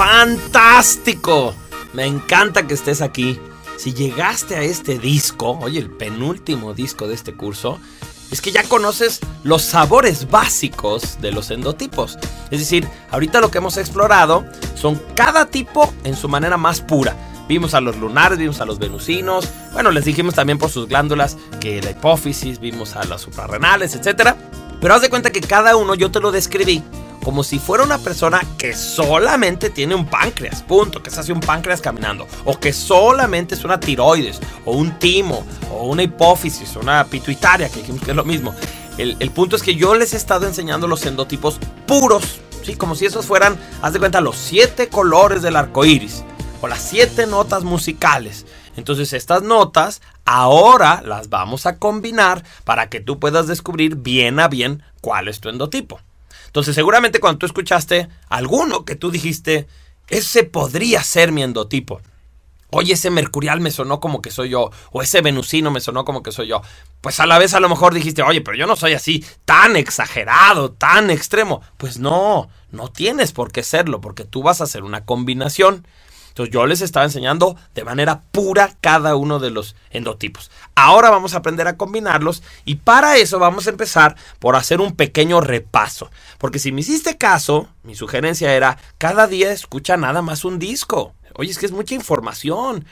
¡Fantástico! 0.00 1.54
Me 1.92 2.06
encanta 2.06 2.66
que 2.66 2.72
estés 2.72 3.02
aquí. 3.02 3.38
Si 3.76 3.92
llegaste 3.92 4.56
a 4.56 4.62
este 4.62 4.98
disco, 4.98 5.58
oye, 5.60 5.78
el 5.78 5.90
penúltimo 5.90 6.72
disco 6.72 7.06
de 7.06 7.12
este 7.12 7.34
curso, 7.34 7.78
es 8.30 8.40
que 8.40 8.50
ya 8.50 8.62
conoces 8.62 9.20
los 9.42 9.60
sabores 9.60 10.30
básicos 10.30 11.20
de 11.20 11.32
los 11.32 11.50
endotipos. 11.50 12.16
Es 12.50 12.60
decir, 12.60 12.88
ahorita 13.10 13.42
lo 13.42 13.50
que 13.50 13.58
hemos 13.58 13.76
explorado 13.76 14.46
son 14.74 14.98
cada 15.14 15.44
tipo 15.50 15.92
en 16.04 16.16
su 16.16 16.30
manera 16.30 16.56
más 16.56 16.80
pura. 16.80 17.14
Vimos 17.46 17.74
a 17.74 17.82
los 17.82 17.98
lunares, 17.98 18.38
vimos 18.38 18.62
a 18.62 18.64
los 18.64 18.78
venusinos, 18.78 19.50
bueno, 19.74 19.90
les 19.90 20.06
dijimos 20.06 20.34
también 20.34 20.56
por 20.56 20.70
sus 20.70 20.88
glándulas 20.88 21.36
que 21.60 21.82
la 21.82 21.90
hipófisis, 21.90 22.58
vimos 22.58 22.96
a 22.96 23.04
las 23.04 23.20
suprarrenales, 23.20 23.94
etc. 23.94 24.30
Pero 24.80 24.94
haz 24.94 25.02
de 25.02 25.10
cuenta 25.10 25.30
que 25.30 25.42
cada 25.42 25.76
uno 25.76 25.94
yo 25.94 26.10
te 26.10 26.20
lo 26.20 26.32
describí 26.32 26.82
como 27.22 27.44
si 27.44 27.58
fuera 27.58 27.84
una 27.84 27.98
persona 27.98 28.40
que 28.58 28.74
solamente 28.74 29.70
tiene 29.70 29.94
un 29.94 30.06
páncreas, 30.06 30.62
punto, 30.62 31.02
que 31.02 31.10
se 31.10 31.20
hace 31.20 31.32
un 31.32 31.40
páncreas 31.40 31.80
caminando, 31.80 32.26
o 32.44 32.58
que 32.58 32.72
solamente 32.72 33.54
es 33.54 33.64
una 33.64 33.78
tiroides, 33.78 34.40
o 34.64 34.72
un 34.72 34.98
timo, 34.98 35.44
o 35.70 35.86
una 35.86 36.02
hipófisis, 36.02 36.76
una 36.76 37.04
pituitaria, 37.04 37.68
que 37.68 37.80
dijimos 37.80 38.02
que 38.02 38.10
es 38.10 38.16
lo 38.16 38.24
mismo. 38.24 38.54
El, 38.98 39.30
punto 39.30 39.56
es 39.56 39.62
que 39.62 39.76
yo 39.76 39.94
les 39.94 40.12
he 40.12 40.16
estado 40.18 40.46
enseñando 40.46 40.86
los 40.86 41.06
endotipos 41.06 41.58
puros, 41.86 42.40
¿sí? 42.62 42.76
Como 42.76 42.94
si 42.94 43.06
esos 43.06 43.24
fueran, 43.24 43.58
haz 43.80 43.94
de 43.94 43.98
cuenta, 43.98 44.20
los 44.20 44.36
siete 44.36 44.88
colores 44.88 45.40
del 45.40 45.56
arco 45.56 45.86
iris, 45.86 46.22
o 46.60 46.68
las 46.68 46.82
siete 46.82 47.26
notas 47.26 47.64
musicales. 47.64 48.44
Entonces 48.76 49.14
estas 49.14 49.42
notas 49.42 50.02
ahora 50.26 51.02
las 51.04 51.30
vamos 51.30 51.66
a 51.66 51.78
combinar 51.78 52.44
para 52.64 52.88
que 52.88 53.00
tú 53.00 53.18
puedas 53.18 53.46
descubrir 53.46 53.96
bien 53.96 54.38
a 54.38 54.48
bien 54.48 54.82
cuál 55.00 55.28
es 55.28 55.40
tu 55.40 55.48
endotipo. 55.48 56.00
Entonces 56.50 56.74
seguramente 56.74 57.20
cuando 57.20 57.38
tú 57.38 57.46
escuchaste 57.46 58.08
alguno 58.28 58.84
que 58.84 58.96
tú 58.96 59.12
dijiste, 59.12 59.68
ese 60.08 60.42
podría 60.42 61.04
ser 61.04 61.30
mi 61.30 61.44
endotipo. 61.44 62.00
Oye, 62.72 62.94
ese 62.94 63.10
mercurial 63.10 63.60
me 63.60 63.70
sonó 63.70 64.00
como 64.00 64.20
que 64.20 64.32
soy 64.32 64.48
yo, 64.50 64.70
o 64.90 65.00
ese 65.00 65.20
venusino 65.22 65.70
me 65.70 65.80
sonó 65.80 66.04
como 66.04 66.24
que 66.24 66.32
soy 66.32 66.48
yo. 66.48 66.62
Pues 67.00 67.20
a 67.20 67.26
la 67.26 67.38
vez 67.38 67.54
a 67.54 67.60
lo 67.60 67.68
mejor 67.68 67.94
dijiste, 67.94 68.22
oye, 68.22 68.40
pero 68.40 68.56
yo 68.56 68.66
no 68.66 68.74
soy 68.74 68.94
así, 68.94 69.24
tan 69.44 69.76
exagerado, 69.76 70.72
tan 70.72 71.10
extremo. 71.10 71.62
Pues 71.76 71.98
no, 71.98 72.48
no 72.72 72.88
tienes 72.88 73.32
por 73.32 73.52
qué 73.52 73.62
serlo, 73.62 74.00
porque 74.00 74.24
tú 74.24 74.42
vas 74.42 74.60
a 74.60 74.64
hacer 74.64 74.82
una 74.82 75.04
combinación. 75.04 75.86
Entonces 76.40 76.54
yo 76.54 76.66
les 76.66 76.80
estaba 76.80 77.04
enseñando 77.04 77.54
de 77.74 77.84
manera 77.84 78.22
pura 78.32 78.74
cada 78.80 79.14
uno 79.14 79.38
de 79.40 79.50
los 79.50 79.76
endotipos. 79.90 80.50
Ahora 80.74 81.10
vamos 81.10 81.34
a 81.34 81.38
aprender 81.38 81.68
a 81.68 81.76
combinarlos 81.76 82.42
y 82.64 82.76
para 82.76 83.18
eso 83.18 83.38
vamos 83.38 83.66
a 83.66 83.70
empezar 83.70 84.16
por 84.38 84.56
hacer 84.56 84.80
un 84.80 84.96
pequeño 84.96 85.42
repaso. 85.42 86.10
Porque 86.38 86.58
si 86.58 86.72
me 86.72 86.80
hiciste 86.80 87.18
caso, 87.18 87.68
mi 87.82 87.94
sugerencia 87.94 88.54
era, 88.54 88.78
cada 88.96 89.26
día 89.26 89.52
escucha 89.52 89.98
nada 89.98 90.22
más 90.22 90.46
un 90.46 90.58
disco. 90.58 91.14
Oye, 91.34 91.50
es 91.50 91.58
que 91.58 91.66
es 91.66 91.72
mucha 91.72 91.94
información. 91.94 92.86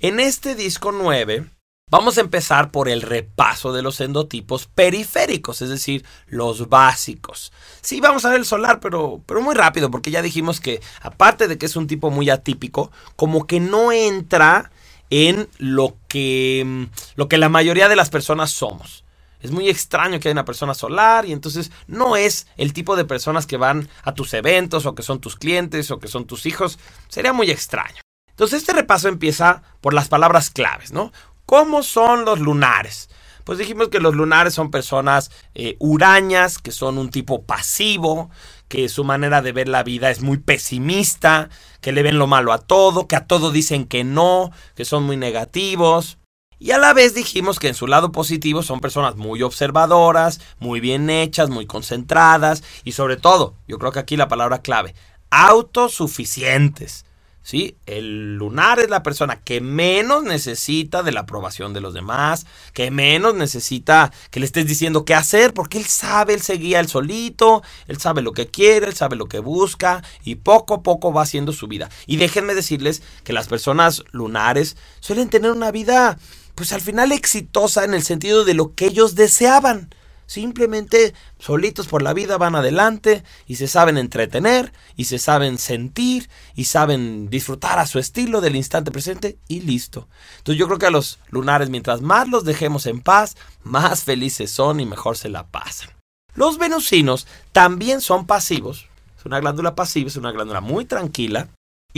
En 0.00 0.18
este 0.18 0.54
disco 0.54 0.90
9 0.90 1.44
Vamos 1.90 2.18
a 2.18 2.20
empezar 2.20 2.70
por 2.70 2.88
el 2.88 3.00
repaso 3.00 3.72
de 3.72 3.82
los 3.82 4.00
endotipos 4.00 4.66
periféricos, 4.66 5.62
es 5.62 5.70
decir, 5.70 6.04
los 6.26 6.68
básicos. 6.68 7.50
Sí, 7.80 8.00
vamos 8.00 8.24
a 8.24 8.30
ver 8.30 8.40
el 8.40 8.44
solar, 8.44 8.78
pero, 8.80 9.22
pero 9.24 9.40
muy 9.40 9.54
rápido, 9.54 9.90
porque 9.90 10.10
ya 10.10 10.20
dijimos 10.20 10.60
que 10.60 10.82
aparte 11.00 11.48
de 11.48 11.56
que 11.56 11.66
es 11.66 11.76
un 11.76 11.86
tipo 11.86 12.10
muy 12.10 12.28
atípico, 12.28 12.90
como 13.16 13.46
que 13.46 13.58
no 13.58 13.90
entra 13.90 14.70
en 15.08 15.48
lo 15.56 15.96
que, 16.08 16.88
lo 17.16 17.28
que 17.28 17.38
la 17.38 17.48
mayoría 17.48 17.88
de 17.88 17.96
las 17.96 18.10
personas 18.10 18.50
somos. 18.50 19.04
Es 19.40 19.50
muy 19.50 19.68
extraño 19.68 20.18
que 20.18 20.28
haya 20.28 20.34
una 20.34 20.44
persona 20.44 20.74
solar 20.74 21.24
y 21.24 21.32
entonces 21.32 21.70
no 21.86 22.16
es 22.16 22.48
el 22.56 22.72
tipo 22.72 22.96
de 22.96 23.04
personas 23.04 23.46
que 23.46 23.56
van 23.56 23.88
a 24.02 24.12
tus 24.12 24.34
eventos 24.34 24.84
o 24.84 24.94
que 24.94 25.02
son 25.02 25.20
tus 25.20 25.36
clientes 25.36 25.90
o 25.90 25.98
que 25.98 26.08
son 26.08 26.26
tus 26.26 26.44
hijos. 26.44 26.78
Sería 27.08 27.32
muy 27.32 27.50
extraño. 27.50 28.02
Entonces 28.30 28.60
este 28.60 28.72
repaso 28.72 29.08
empieza 29.08 29.62
por 29.80 29.94
las 29.94 30.08
palabras 30.08 30.50
claves, 30.50 30.92
¿no? 30.92 31.12
¿Cómo 31.48 31.82
son 31.82 32.26
los 32.26 32.40
lunares? 32.40 33.08
Pues 33.44 33.56
dijimos 33.56 33.88
que 33.88 34.00
los 34.00 34.14
lunares 34.14 34.52
son 34.52 34.70
personas 34.70 35.30
eh, 35.54 35.76
hurañas, 35.78 36.58
que 36.58 36.72
son 36.72 36.98
un 36.98 37.08
tipo 37.08 37.44
pasivo, 37.44 38.28
que 38.68 38.90
su 38.90 39.02
manera 39.02 39.40
de 39.40 39.52
ver 39.52 39.66
la 39.66 39.82
vida 39.82 40.10
es 40.10 40.20
muy 40.20 40.36
pesimista, 40.36 41.48
que 41.80 41.92
le 41.92 42.02
ven 42.02 42.18
lo 42.18 42.26
malo 42.26 42.52
a 42.52 42.58
todo, 42.58 43.08
que 43.08 43.16
a 43.16 43.26
todo 43.26 43.50
dicen 43.50 43.86
que 43.86 44.04
no, 44.04 44.52
que 44.74 44.84
son 44.84 45.04
muy 45.04 45.16
negativos. 45.16 46.18
Y 46.58 46.72
a 46.72 46.78
la 46.78 46.92
vez 46.92 47.14
dijimos 47.14 47.58
que 47.58 47.68
en 47.68 47.74
su 47.74 47.86
lado 47.86 48.12
positivo 48.12 48.62
son 48.62 48.80
personas 48.80 49.16
muy 49.16 49.42
observadoras, 49.42 50.42
muy 50.58 50.80
bien 50.80 51.08
hechas, 51.08 51.48
muy 51.48 51.64
concentradas 51.64 52.62
y 52.84 52.92
sobre 52.92 53.16
todo, 53.16 53.54
yo 53.66 53.78
creo 53.78 53.92
que 53.92 54.00
aquí 54.00 54.18
la 54.18 54.28
palabra 54.28 54.60
clave, 54.60 54.94
autosuficientes. 55.30 57.06
¿Sí? 57.42 57.76
El 57.86 58.36
lunar 58.36 58.78
es 58.78 58.90
la 58.90 59.02
persona 59.02 59.40
que 59.40 59.60
menos 59.60 60.22
necesita 60.22 61.02
de 61.02 61.12
la 61.12 61.20
aprobación 61.20 61.72
de 61.72 61.80
los 61.80 61.94
demás, 61.94 62.46
que 62.72 62.90
menos 62.90 63.34
necesita 63.34 64.12
que 64.30 64.40
le 64.40 64.46
estés 64.46 64.66
diciendo 64.66 65.04
qué 65.04 65.14
hacer, 65.14 65.54
porque 65.54 65.78
él 65.78 65.84
sabe, 65.84 66.34
él 66.34 66.42
se 66.42 66.54
guía 66.54 66.80
él 66.80 66.88
solito, 66.88 67.62
él 67.86 67.98
sabe 67.98 68.22
lo 68.22 68.32
que 68.32 68.48
quiere, 68.48 68.86
él 68.86 68.94
sabe 68.94 69.16
lo 69.16 69.26
que 69.26 69.38
busca 69.38 70.02
y 70.24 70.36
poco 70.36 70.74
a 70.74 70.82
poco 70.82 71.12
va 71.12 71.22
haciendo 71.22 71.52
su 71.52 71.68
vida. 71.68 71.88
Y 72.06 72.16
déjenme 72.16 72.54
decirles 72.54 73.02
que 73.24 73.32
las 73.32 73.48
personas 73.48 74.04
lunares 74.12 74.76
suelen 75.00 75.28
tener 75.28 75.52
una 75.52 75.70
vida, 75.70 76.18
pues 76.54 76.72
al 76.72 76.80
final 76.80 77.12
exitosa 77.12 77.84
en 77.84 77.94
el 77.94 78.02
sentido 78.02 78.44
de 78.44 78.54
lo 78.54 78.74
que 78.74 78.86
ellos 78.86 79.14
deseaban. 79.14 79.90
Simplemente 80.28 81.14
solitos 81.38 81.88
por 81.88 82.02
la 82.02 82.12
vida 82.12 82.36
van 82.36 82.54
adelante 82.54 83.24
y 83.46 83.56
se 83.56 83.66
saben 83.66 83.96
entretener 83.96 84.74
y 84.94 85.06
se 85.06 85.18
saben 85.18 85.56
sentir 85.56 86.28
y 86.54 86.66
saben 86.66 87.30
disfrutar 87.30 87.78
a 87.78 87.86
su 87.86 87.98
estilo 87.98 88.42
del 88.42 88.54
instante 88.54 88.90
presente 88.90 89.38
y 89.48 89.62
listo. 89.62 90.06
Entonces 90.36 90.60
yo 90.60 90.66
creo 90.66 90.78
que 90.78 90.84
a 90.84 90.90
los 90.90 91.18
lunares 91.30 91.70
mientras 91.70 92.02
más 92.02 92.28
los 92.28 92.44
dejemos 92.44 92.84
en 92.84 93.00
paz, 93.00 93.38
más 93.62 94.04
felices 94.04 94.50
son 94.50 94.80
y 94.80 94.84
mejor 94.84 95.16
se 95.16 95.30
la 95.30 95.46
pasan. 95.46 95.88
Los 96.34 96.58
venusinos 96.58 97.26
también 97.52 98.02
son 98.02 98.26
pasivos. 98.26 98.86
Es 99.18 99.24
una 99.24 99.40
glándula 99.40 99.74
pasiva, 99.74 100.08
es 100.08 100.16
una 100.16 100.30
glándula 100.30 100.60
muy 100.60 100.84
tranquila 100.84 101.48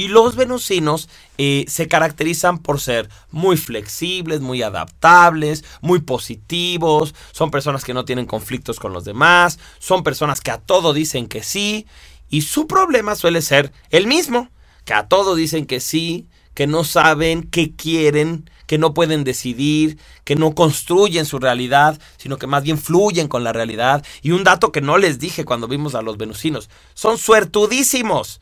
y 0.01 0.09
los 0.09 0.35
venusinos 0.35 1.11
eh, 1.37 1.67
se 1.69 1.87
caracterizan 1.87 2.59
por 2.59 2.81
ser 2.81 3.11
muy 3.33 3.59
flexibles, 3.59 4.41
muy 4.41 4.63
adaptables, 4.63 5.63
muy 5.83 6.01
positivos, 6.01 7.15
son 7.33 7.51
personas 7.51 7.85
que 7.85 7.93
no 7.93 8.07
tienen 8.07 8.25
conflictos 8.25 8.81
con 8.81 8.95
los 8.95 9.05
demás, 9.05 9.59
son 9.79 10.03
personas 10.03 10.41
que 10.41 10.53
a 10.53 10.59
todo 10.59 10.95
dicen 10.95 11.27
que 11.27 11.43
sí, 11.43 11.87
y 12.31 12.43
su 12.43 12.67
problema 12.67 13.15
suele 13.15 13.43
ser 13.43 13.73
el 13.91 14.07
mismo, 14.07 14.49
que 14.87 14.95
a 14.95 15.07
todo 15.07 15.35
dicen 15.35 15.67
que 15.67 15.81
sí, 15.81 16.29
que 16.55 16.67
no 16.67 16.85
saben 16.85 17.43
qué 17.43 17.75
quieren, 17.75 18.49
que 18.67 18.79
no 18.79 18.95
pueden 18.95 19.23
decidir, 19.23 19.99
que 20.25 20.35
no 20.35 20.55
construyen 20.55 21.27
su 21.27 21.39
realidad, 21.41 22.01
sino 22.17 22.39
que 22.39 22.47
más 22.47 22.63
bien 22.63 22.79
fluyen 22.79 23.29
con 23.29 23.45
la 23.45 23.53
realidad. 23.53 24.05
Y 24.23 24.31
un 24.31 24.45
dato 24.45 24.73
que 24.73 24.81
no 24.81 24.97
les 24.97 25.19
dije 25.19 25.45
cuando 25.45 25.69
vimos 25.69 25.95
a 25.95 26.03
los 26.03 26.17
venusinos, 26.17 26.71
son 26.95 27.19
suertudísimos 27.19 28.41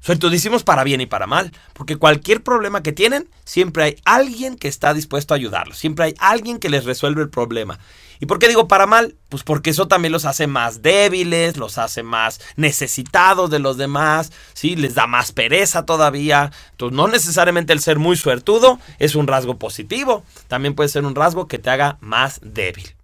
Suertudísimos 0.00 0.64
para 0.64 0.82
bien 0.82 1.02
y 1.02 1.06
para 1.06 1.26
mal, 1.26 1.52
porque 1.74 1.96
cualquier 1.96 2.42
problema 2.42 2.82
que 2.82 2.92
tienen, 2.92 3.28
siempre 3.44 3.84
hay 3.84 3.96
alguien 4.04 4.56
que 4.56 4.68
está 4.68 4.94
dispuesto 4.94 5.34
a 5.34 5.36
ayudarlos, 5.36 5.76
siempre 5.78 6.06
hay 6.06 6.14
alguien 6.18 6.58
que 6.58 6.70
les 6.70 6.84
resuelve 6.84 7.20
el 7.22 7.28
problema. 7.28 7.78
¿Y 8.18 8.26
por 8.26 8.38
qué 8.38 8.48
digo 8.48 8.68
para 8.68 8.86
mal? 8.86 9.16
Pues 9.30 9.42
porque 9.42 9.70
eso 9.70 9.88
también 9.88 10.12
los 10.12 10.26
hace 10.26 10.46
más 10.46 10.82
débiles, 10.82 11.56
los 11.56 11.78
hace 11.78 12.02
más 12.02 12.40
necesitados 12.56 13.50
de 13.50 13.58
los 13.58 13.78
demás, 13.78 14.30
¿sí? 14.52 14.76
Les 14.76 14.94
da 14.94 15.06
más 15.06 15.32
pereza 15.32 15.86
todavía. 15.86 16.52
Entonces, 16.72 16.94
no 16.94 17.08
necesariamente 17.08 17.72
el 17.72 17.80
ser 17.80 17.98
muy 17.98 18.16
suertudo 18.16 18.78
es 18.98 19.14
un 19.14 19.26
rasgo 19.26 19.58
positivo, 19.58 20.22
también 20.48 20.74
puede 20.74 20.90
ser 20.90 21.06
un 21.06 21.14
rasgo 21.14 21.48
que 21.48 21.58
te 21.58 21.70
haga 21.70 21.96
más 22.00 22.40
débil. 22.42 22.94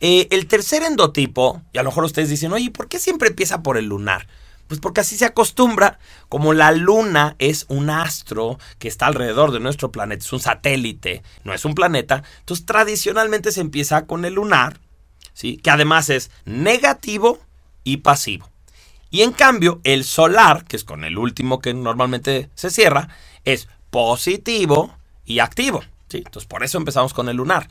Eh, 0.00 0.28
el 0.30 0.46
tercer 0.46 0.82
endotipo, 0.82 1.62
y 1.72 1.78
a 1.78 1.82
lo 1.82 1.90
mejor 1.90 2.04
ustedes 2.04 2.30
dicen, 2.30 2.52
oye, 2.52 2.70
¿por 2.70 2.88
qué 2.88 2.98
siempre 2.98 3.28
empieza 3.28 3.62
por 3.62 3.76
el 3.76 3.86
lunar? 3.86 4.26
Pues 4.68 4.80
porque 4.80 5.00
así 5.00 5.16
se 5.16 5.24
acostumbra. 5.24 5.98
Como 6.28 6.52
la 6.52 6.72
luna 6.72 7.36
es 7.38 7.66
un 7.68 7.90
astro 7.90 8.58
que 8.78 8.88
está 8.88 9.06
alrededor 9.06 9.52
de 9.52 9.60
nuestro 9.60 9.92
planeta, 9.92 10.24
es 10.24 10.32
un 10.32 10.40
satélite, 10.40 11.22
no 11.44 11.52
es 11.52 11.64
un 11.64 11.74
planeta, 11.74 12.22
entonces 12.40 12.66
tradicionalmente 12.66 13.52
se 13.52 13.60
empieza 13.60 14.06
con 14.06 14.24
el 14.24 14.34
lunar, 14.34 14.80
¿sí? 15.32 15.58
que 15.58 15.70
además 15.70 16.10
es 16.10 16.30
negativo 16.44 17.38
y 17.84 17.98
pasivo. 17.98 18.50
Y 19.10 19.22
en 19.22 19.32
cambio, 19.32 19.80
el 19.84 20.02
solar, 20.02 20.64
que 20.64 20.76
es 20.76 20.82
con 20.82 21.04
el 21.04 21.18
último 21.18 21.60
que 21.60 21.72
normalmente 21.72 22.50
se 22.54 22.70
cierra, 22.70 23.08
es 23.44 23.68
positivo 23.90 24.92
y 25.24 25.38
activo. 25.38 25.84
¿sí? 26.08 26.18
Entonces, 26.18 26.48
por 26.48 26.64
eso 26.64 26.78
empezamos 26.78 27.14
con 27.14 27.28
el 27.28 27.36
lunar. 27.36 27.68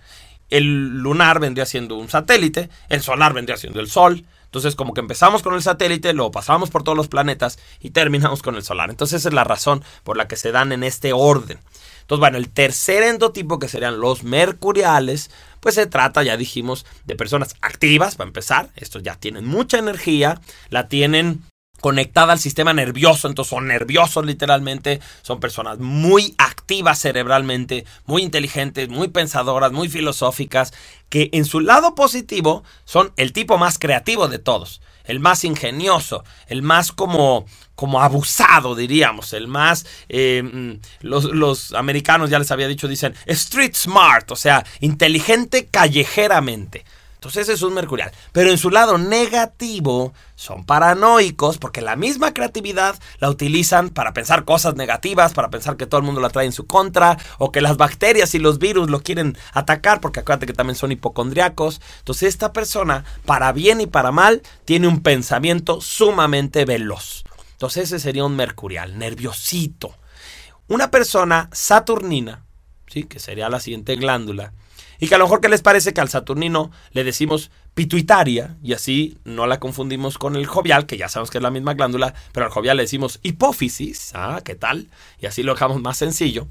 El 0.58 1.00
lunar 1.00 1.40
vendría 1.40 1.66
siendo 1.66 1.96
un 1.96 2.10
satélite, 2.10 2.70
el 2.90 3.02
solar 3.02 3.34
vendría 3.34 3.58
siendo 3.58 3.80
el 3.80 3.90
sol, 3.90 4.26
entonces, 4.54 4.76
como 4.76 4.94
que 4.94 5.00
empezamos 5.00 5.42
con 5.42 5.56
el 5.56 5.64
satélite, 5.64 6.14
lo 6.14 6.30
pasamos 6.30 6.70
por 6.70 6.84
todos 6.84 6.96
los 6.96 7.08
planetas 7.08 7.58
y 7.80 7.90
terminamos 7.90 8.44
con 8.44 8.56
el 8.56 8.62
solar. 8.62 8.92
Entonces, 8.92 9.22
esa 9.22 9.30
es 9.30 9.34
la 9.34 9.44
razón 9.44 9.84
por 10.04 10.16
la 10.16 10.28
que 10.28 10.36
se 10.36 10.52
dan 10.52 10.72
en 10.72 10.84
este 10.84 11.12
orden. 11.12 11.58
Entonces, 12.02 12.20
bueno, 12.20 12.38
el 12.38 12.50
tercer 12.50 13.02
endotipo, 13.02 13.58
que 13.58 13.68
serían 13.68 14.00
los 14.00 14.24
mercuriales, 14.24 15.32
pues 15.60 15.74
se 15.74 15.88
trata, 15.88 16.22
ya 16.22 16.38
dijimos, 16.38 16.86
de 17.06 17.16
personas 17.16 17.56
activas, 17.62 18.14
para 18.14 18.28
empezar. 18.28 18.70
Estos 18.76 19.02
ya 19.02 19.16
tienen 19.16 19.44
mucha 19.44 19.80
energía, 19.80 20.40
la 20.70 20.88
tienen 20.88 21.42
conectada 21.84 22.32
al 22.32 22.40
sistema 22.40 22.72
nervioso, 22.72 23.28
entonces 23.28 23.50
son 23.50 23.68
nerviosos 23.68 24.26
literalmente, 24.26 25.02
son 25.22 25.42
personas 25.42 25.80
muy 25.80 26.34
activas 26.38 27.02
cerebralmente, 27.02 27.84
muy 28.06 28.24
inteligentes, 28.24 28.88
muy 28.88 29.10
pensadoras, 29.10 29.74
muy 29.74 29.90
filosóficas, 29.90 30.74
que 31.10 31.30
en 31.34 31.44
su 31.44 31.60
lado 31.60 31.94
positivo 31.94 32.64
son 32.86 33.12
el 33.18 33.34
tipo 33.34 33.58
más 33.58 33.80
creativo 33.80 34.30
de 34.30 34.40
todos, 34.40 34.82
el 35.04 35.20
más 35.20 35.44
ingenioso, 35.44 36.24
el 36.48 36.62
más 36.62 36.94
como, 36.94 37.48
como 37.76 38.02
abusado, 38.02 38.76
diríamos, 38.76 39.34
el 39.34 39.50
más, 39.50 39.86
eh, 40.08 40.42
mm, 40.42 41.06
los, 41.06 41.26
los 41.26 41.74
americanos 41.74 42.30
ya 42.30 42.40
les 42.40 42.52
había 42.52 42.70
dicho, 42.70 42.88
dicen 42.88 43.14
street 43.26 43.76
smart, 43.76 44.32
o 44.32 44.38
sea, 44.38 44.66
inteligente 44.80 45.68
callejeramente. 45.70 46.86
Entonces 47.24 47.44
ese 47.44 47.54
es 47.54 47.62
un 47.62 47.74
mercurial. 47.74 48.12
Pero 48.34 48.52
en 48.52 48.58
su 48.58 48.70
lado 48.70 48.98
negativo 48.98 50.14
son 50.36 50.66
paranoicos 50.66 51.58
porque 51.58 51.80
la 51.80 51.96
misma 51.96 52.34
creatividad 52.34 53.00
la 53.20 53.30
utilizan 53.30 53.92
para 53.92 54.12
pensar 54.12 54.44
cosas 54.44 54.76
negativas, 54.76 55.32
para 55.32 55.50
pensar 55.50 55.78
que 55.78 55.86
todo 55.86 56.00
el 56.00 56.06
mundo 56.06 56.20
la 56.20 56.32
trae 56.32 56.46
en 56.46 56.52
su 56.52 56.68
contra 56.68 57.18
o 57.38 57.50
que 57.54 57.62
las 57.62 57.78
bacterias 57.78 58.36
y 58.36 58.40
los 58.40 58.60
virus 58.60 58.90
lo 58.90 59.02
quieren 59.02 59.38
atacar 59.54 60.02
porque 60.02 60.20
acuérdate 60.20 60.48
que 60.48 60.54
también 60.54 60.76
son 60.76 60.92
hipocondriacos. 60.92 61.80
Entonces 62.00 62.28
esta 62.28 62.52
persona, 62.52 63.06
para 63.26 63.54
bien 63.54 63.80
y 63.80 63.88
para 63.88 64.12
mal, 64.12 64.42
tiene 64.66 64.90
un 64.90 65.02
pensamiento 65.02 65.80
sumamente 65.80 66.66
veloz. 66.66 67.24
Entonces 67.54 67.86
ese 67.86 68.00
sería 68.00 68.26
un 68.26 68.36
mercurial, 68.36 69.00
nerviosito. 69.00 69.96
Una 70.68 70.92
persona 70.92 71.50
saturnina, 71.54 72.44
¿sí? 72.88 73.06
que 73.06 73.20
sería 73.20 73.48
la 73.48 73.62
siguiente 73.62 73.96
glándula, 73.96 74.52
y 75.04 75.08
que 75.10 75.16
a 75.16 75.18
lo 75.18 75.26
mejor 75.26 75.42
que 75.42 75.50
les 75.50 75.62
parece 75.62 75.94
que 75.94 76.00
al 76.00 76.08
Saturnino 76.08 76.72
le 76.94 77.04
decimos 77.04 77.52
pituitaria 77.74 78.56
y 78.64 78.72
así 78.72 79.18
no 79.26 79.48
la 79.48 79.60
confundimos 79.60 80.18
con 80.18 80.38
el 80.38 80.46
jovial, 80.46 80.86
que 80.86 80.96
ya 80.96 81.10
sabemos 81.10 81.30
que 81.30 81.40
es 81.40 81.42
la 81.42 81.52
misma 81.52 81.74
glándula, 81.74 82.14
pero 82.32 82.46
al 82.46 82.54
jovial 82.54 82.78
le 82.78 82.84
decimos 82.84 83.20
hipófisis, 83.22 84.12
ah, 84.14 84.40
¿qué 84.46 84.56
tal? 84.56 84.88
Y 85.20 85.26
así 85.26 85.44
lo 85.44 85.56
dejamos 85.56 85.82
más 85.82 85.98
sencillo. 85.98 86.48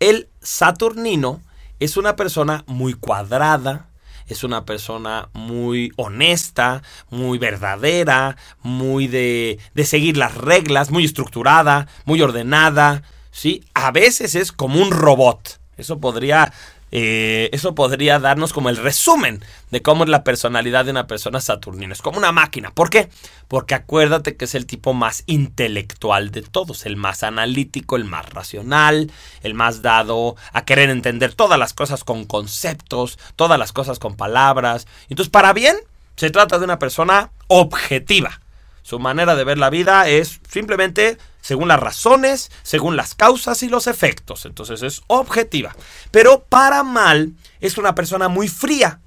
El 0.00 0.26
Saturnino 0.40 1.42
es 1.80 1.98
una 1.98 2.16
persona 2.16 2.64
muy 2.66 2.94
cuadrada, 2.94 3.88
es 4.26 4.42
una 4.42 4.64
persona 4.64 5.28
muy 5.34 5.92
honesta, 5.96 6.82
muy 7.10 7.36
verdadera, 7.36 8.38
muy 8.62 9.06
de, 9.06 9.58
de 9.74 9.84
seguir 9.84 10.16
las 10.16 10.34
reglas, 10.34 10.90
muy 10.90 11.04
estructurada, 11.04 11.88
muy 12.06 12.22
ordenada, 12.22 13.02
¿sí? 13.32 13.62
A 13.74 13.90
veces 13.90 14.34
es 14.34 14.50
como 14.50 14.80
un 14.80 14.92
robot. 14.92 15.60
Eso 15.76 15.98
podría 15.98 16.52
eh, 16.96 17.50
eso 17.52 17.74
podría 17.74 18.20
darnos 18.20 18.52
como 18.52 18.68
el 18.68 18.76
resumen 18.76 19.42
de 19.72 19.82
cómo 19.82 20.04
es 20.04 20.10
la 20.10 20.22
personalidad 20.22 20.84
de 20.84 20.92
una 20.92 21.08
persona 21.08 21.40
saturnina. 21.40 21.92
Es 21.92 22.02
como 22.02 22.18
una 22.18 22.30
máquina. 22.30 22.70
¿Por 22.70 22.88
qué? 22.88 23.08
Porque 23.48 23.74
acuérdate 23.74 24.36
que 24.36 24.44
es 24.44 24.54
el 24.54 24.64
tipo 24.64 24.94
más 24.94 25.24
intelectual 25.26 26.30
de 26.30 26.42
todos, 26.42 26.86
el 26.86 26.94
más 26.94 27.24
analítico, 27.24 27.96
el 27.96 28.04
más 28.04 28.30
racional, 28.30 29.10
el 29.42 29.54
más 29.54 29.82
dado 29.82 30.36
a 30.52 30.64
querer 30.64 30.88
entender 30.88 31.34
todas 31.34 31.58
las 31.58 31.74
cosas 31.74 32.04
con 32.04 32.26
conceptos, 32.26 33.18
todas 33.34 33.58
las 33.58 33.72
cosas 33.72 33.98
con 33.98 34.14
palabras. 34.14 34.86
Entonces, 35.08 35.32
para 35.32 35.52
bien, 35.52 35.76
se 36.14 36.30
trata 36.30 36.60
de 36.60 36.64
una 36.64 36.78
persona 36.78 37.32
objetiva. 37.48 38.40
Su 38.84 38.98
manera 38.98 39.34
de 39.34 39.44
ver 39.44 39.56
la 39.56 39.70
vida 39.70 40.06
es 40.08 40.40
simplemente 40.46 41.16
según 41.40 41.68
las 41.68 41.80
razones, 41.80 42.50
según 42.62 42.98
las 42.98 43.14
causas 43.14 43.62
y 43.62 43.70
los 43.70 43.86
efectos. 43.86 44.44
Entonces 44.44 44.82
es 44.82 45.00
objetiva. 45.06 45.74
Pero 46.10 46.44
para 46.44 46.82
mal 46.82 47.32
es 47.60 47.78
una 47.78 47.94
persona 47.94 48.28
muy 48.28 48.46
fría. 48.46 49.00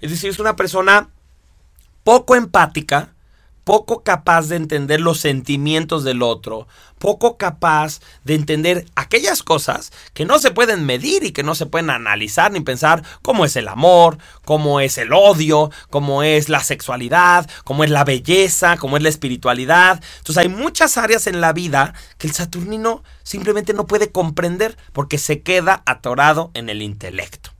Es 0.00 0.10
decir, 0.10 0.28
es 0.28 0.38
una 0.38 0.54
persona 0.54 1.08
poco 2.04 2.36
empática, 2.36 3.14
poco 3.64 4.02
capaz 4.02 4.48
de 4.48 4.56
entender 4.56 5.00
los 5.00 5.20
sentimientos 5.20 6.04
del 6.04 6.22
otro, 6.22 6.66
poco 6.98 7.36
capaz 7.36 8.00
de 8.24 8.34
entender 8.34 8.86
aquellas 8.94 9.42
cosas 9.42 9.92
que 10.14 10.24
no 10.24 10.38
se 10.38 10.50
pueden 10.50 10.86
medir 10.86 11.24
y 11.24 11.32
que 11.32 11.42
no 11.42 11.54
se 11.54 11.66
pueden 11.66 11.90
analizar 11.90 12.52
ni 12.52 12.60
pensar 12.60 13.02
cómo 13.22 13.44
es 13.44 13.56
el 13.56 13.68
amor, 13.68 14.18
cómo 14.44 14.80
es 14.80 14.98
el 14.98 15.12
odio, 15.12 15.70
cómo 15.90 16.22
es 16.22 16.48
la 16.48 16.60
sexualidad, 16.60 17.48
cómo 17.64 17.84
es 17.84 17.90
la 17.90 18.04
belleza, 18.04 18.76
cómo 18.76 18.96
es 18.96 19.02
la 19.02 19.08
espiritualidad. 19.08 20.02
Entonces 20.18 20.38
hay 20.38 20.48
muchas 20.48 20.96
áreas 20.96 21.26
en 21.26 21.40
la 21.40 21.52
vida 21.52 21.94
que 22.18 22.26
el 22.26 22.34
Saturnino 22.34 23.02
simplemente 23.22 23.74
no 23.74 23.86
puede 23.86 24.12
comprender 24.12 24.76
porque 24.92 25.18
se 25.18 25.42
queda 25.42 25.82
atorado 25.86 26.50
en 26.54 26.68
el 26.68 26.82
intelecto. 26.82 27.50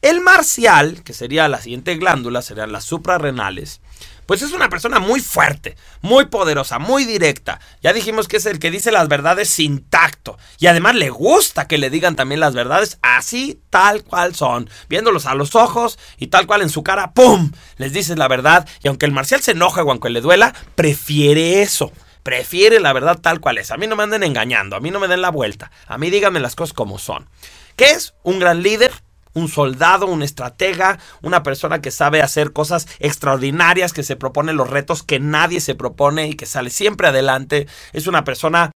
El 0.00 0.20
marcial, 0.20 1.02
que 1.02 1.12
sería 1.12 1.48
la 1.48 1.60
siguiente 1.60 1.96
glándula, 1.96 2.40
serían 2.40 2.70
las 2.70 2.84
suprarrenales, 2.84 3.80
pues 4.28 4.42
es 4.42 4.52
una 4.52 4.68
persona 4.68 4.98
muy 4.98 5.20
fuerte, 5.20 5.74
muy 6.02 6.26
poderosa, 6.26 6.78
muy 6.78 7.06
directa. 7.06 7.60
Ya 7.80 7.94
dijimos 7.94 8.28
que 8.28 8.36
es 8.36 8.44
el 8.44 8.58
que 8.58 8.70
dice 8.70 8.92
las 8.92 9.08
verdades 9.08 9.48
sin 9.48 9.88
tacto. 9.88 10.36
Y 10.58 10.66
además 10.66 10.96
le 10.96 11.08
gusta 11.08 11.66
que 11.66 11.78
le 11.78 11.88
digan 11.88 12.14
también 12.14 12.38
las 12.38 12.52
verdades 12.52 12.98
así, 13.00 13.62
tal 13.70 14.04
cual 14.04 14.34
son. 14.34 14.68
Viéndolos 14.90 15.24
a 15.24 15.34
los 15.34 15.54
ojos 15.54 15.98
y 16.18 16.26
tal 16.26 16.46
cual 16.46 16.60
en 16.60 16.68
su 16.68 16.82
cara, 16.82 17.12
¡pum! 17.12 17.52
Les 17.78 17.94
dices 17.94 18.18
la 18.18 18.28
verdad. 18.28 18.68
Y 18.82 18.88
aunque 18.88 19.06
el 19.06 19.12
marcial 19.12 19.40
se 19.40 19.52
enoje 19.52 19.80
o 19.80 19.90
aunque 19.90 20.10
le 20.10 20.20
duela, 20.20 20.54
prefiere 20.74 21.62
eso. 21.62 21.90
Prefiere 22.22 22.80
la 22.80 22.92
verdad 22.92 23.18
tal 23.18 23.40
cual 23.40 23.56
es. 23.56 23.70
A 23.70 23.78
mí 23.78 23.86
no 23.86 23.96
me 23.96 24.02
anden 24.02 24.24
engañando, 24.24 24.76
a 24.76 24.80
mí 24.80 24.90
no 24.90 25.00
me 25.00 25.08
den 25.08 25.22
la 25.22 25.30
vuelta. 25.30 25.70
A 25.86 25.96
mí 25.96 26.10
díganme 26.10 26.38
las 26.38 26.54
cosas 26.54 26.74
como 26.74 26.98
son. 26.98 27.30
¿Qué 27.76 27.92
es? 27.92 28.12
Un 28.24 28.40
gran 28.40 28.62
líder, 28.62 28.92
un 29.34 29.48
soldado, 29.48 30.06
un 30.06 30.22
estratega, 30.22 30.98
una 31.22 31.42
persona 31.42 31.80
que 31.80 31.90
sabe 31.90 32.22
hacer 32.22 32.52
cosas 32.52 32.88
extraordinarias, 32.98 33.92
que 33.92 34.02
se 34.02 34.16
propone 34.16 34.52
los 34.52 34.70
retos 34.70 35.02
que 35.02 35.20
nadie 35.20 35.60
se 35.60 35.74
propone 35.74 36.28
y 36.28 36.34
que 36.34 36.46
sale 36.46 36.70
siempre 36.70 37.08
adelante. 37.08 37.66
Es 37.92 38.06
una 38.06 38.24
persona 38.24 38.70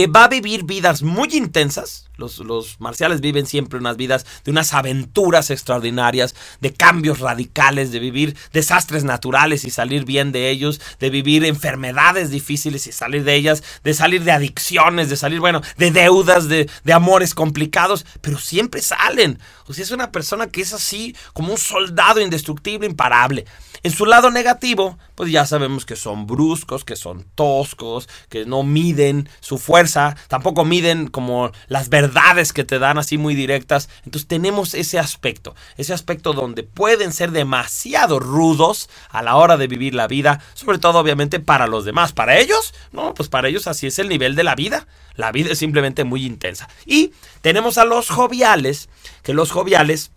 que 0.00 0.06
va 0.06 0.24
a 0.24 0.28
vivir 0.28 0.64
vidas 0.64 1.02
muy 1.02 1.28
intensas. 1.32 2.08
Los, 2.16 2.38
los, 2.38 2.80
marciales 2.80 3.20
viven 3.20 3.46
siempre 3.46 3.78
unas 3.78 3.98
vidas 3.98 4.24
de 4.44 4.50
unas 4.50 4.72
aventuras 4.72 5.50
extraordinarias, 5.50 6.34
de 6.62 6.72
cambios 6.72 7.18
radicales, 7.18 7.92
de 7.92 7.98
vivir 7.98 8.34
desastres 8.54 9.04
naturales 9.04 9.66
y 9.66 9.70
salir 9.70 10.06
bien 10.06 10.32
de 10.32 10.48
ellos, 10.48 10.80
de 11.00 11.10
vivir 11.10 11.44
enfermedades 11.44 12.30
difíciles 12.30 12.86
y 12.86 12.92
salir 12.92 13.24
de 13.24 13.34
ellas, 13.34 13.62
de 13.84 13.92
salir 13.92 14.24
de 14.24 14.32
adicciones, 14.32 15.10
de 15.10 15.18
salir, 15.18 15.38
bueno, 15.38 15.60
de 15.76 15.90
deudas, 15.90 16.48
de, 16.48 16.70
de 16.82 16.92
amores 16.94 17.34
complicados, 17.34 18.06
pero 18.22 18.38
siempre 18.38 18.80
salen. 18.80 19.38
O 19.66 19.74
sea, 19.74 19.84
es 19.84 19.90
una 19.90 20.12
persona 20.12 20.46
que 20.46 20.62
es 20.62 20.72
así 20.72 21.14
como 21.34 21.52
un 21.52 21.58
soldado 21.58 22.22
indestructible, 22.22 22.86
imparable. 22.86 23.44
En 23.82 23.92
su 23.92 24.04
lado 24.04 24.30
negativo, 24.30 24.98
pues 25.14 25.30
ya 25.30 25.46
sabemos 25.46 25.86
que 25.86 25.96
son 25.96 26.26
bruscos, 26.26 26.84
que 26.84 26.96
son 26.96 27.24
toscos, 27.34 28.10
que 28.28 28.44
no 28.44 28.62
miden 28.62 29.26
su 29.40 29.56
fuerza, 29.56 29.89
tampoco 30.28 30.64
miden 30.64 31.08
como 31.08 31.50
las 31.68 31.88
verdades 31.88 32.52
que 32.52 32.64
te 32.64 32.78
dan 32.78 32.98
así 32.98 33.18
muy 33.18 33.34
directas. 33.34 33.88
Entonces 34.04 34.28
tenemos 34.28 34.74
ese 34.74 34.98
aspecto, 34.98 35.54
ese 35.76 35.92
aspecto 35.92 36.32
donde 36.32 36.62
pueden 36.62 37.12
ser 37.12 37.30
demasiado 37.30 38.18
rudos 38.18 38.88
a 39.10 39.22
la 39.22 39.36
hora 39.36 39.56
de 39.56 39.66
vivir 39.66 39.94
la 39.94 40.06
vida, 40.06 40.40
sobre 40.54 40.78
todo 40.78 40.98
obviamente 40.98 41.40
para 41.40 41.66
los 41.66 41.84
demás. 41.84 42.12
Para 42.12 42.38
ellos, 42.38 42.74
no, 42.92 43.14
pues 43.14 43.28
para 43.28 43.48
ellos 43.48 43.66
así 43.66 43.86
es 43.86 43.98
el 43.98 44.08
nivel 44.08 44.34
de 44.34 44.44
la 44.44 44.54
vida. 44.54 44.86
La 45.16 45.32
vida 45.32 45.52
es 45.52 45.58
simplemente 45.58 46.04
muy 46.04 46.24
intensa. 46.24 46.68
Y 46.86 47.12
tenemos 47.42 47.78
a 47.78 47.84
los 47.84 48.08
joviales, 48.08 48.88
que 49.22 49.34
los 49.34 49.50
joviales 49.50 50.12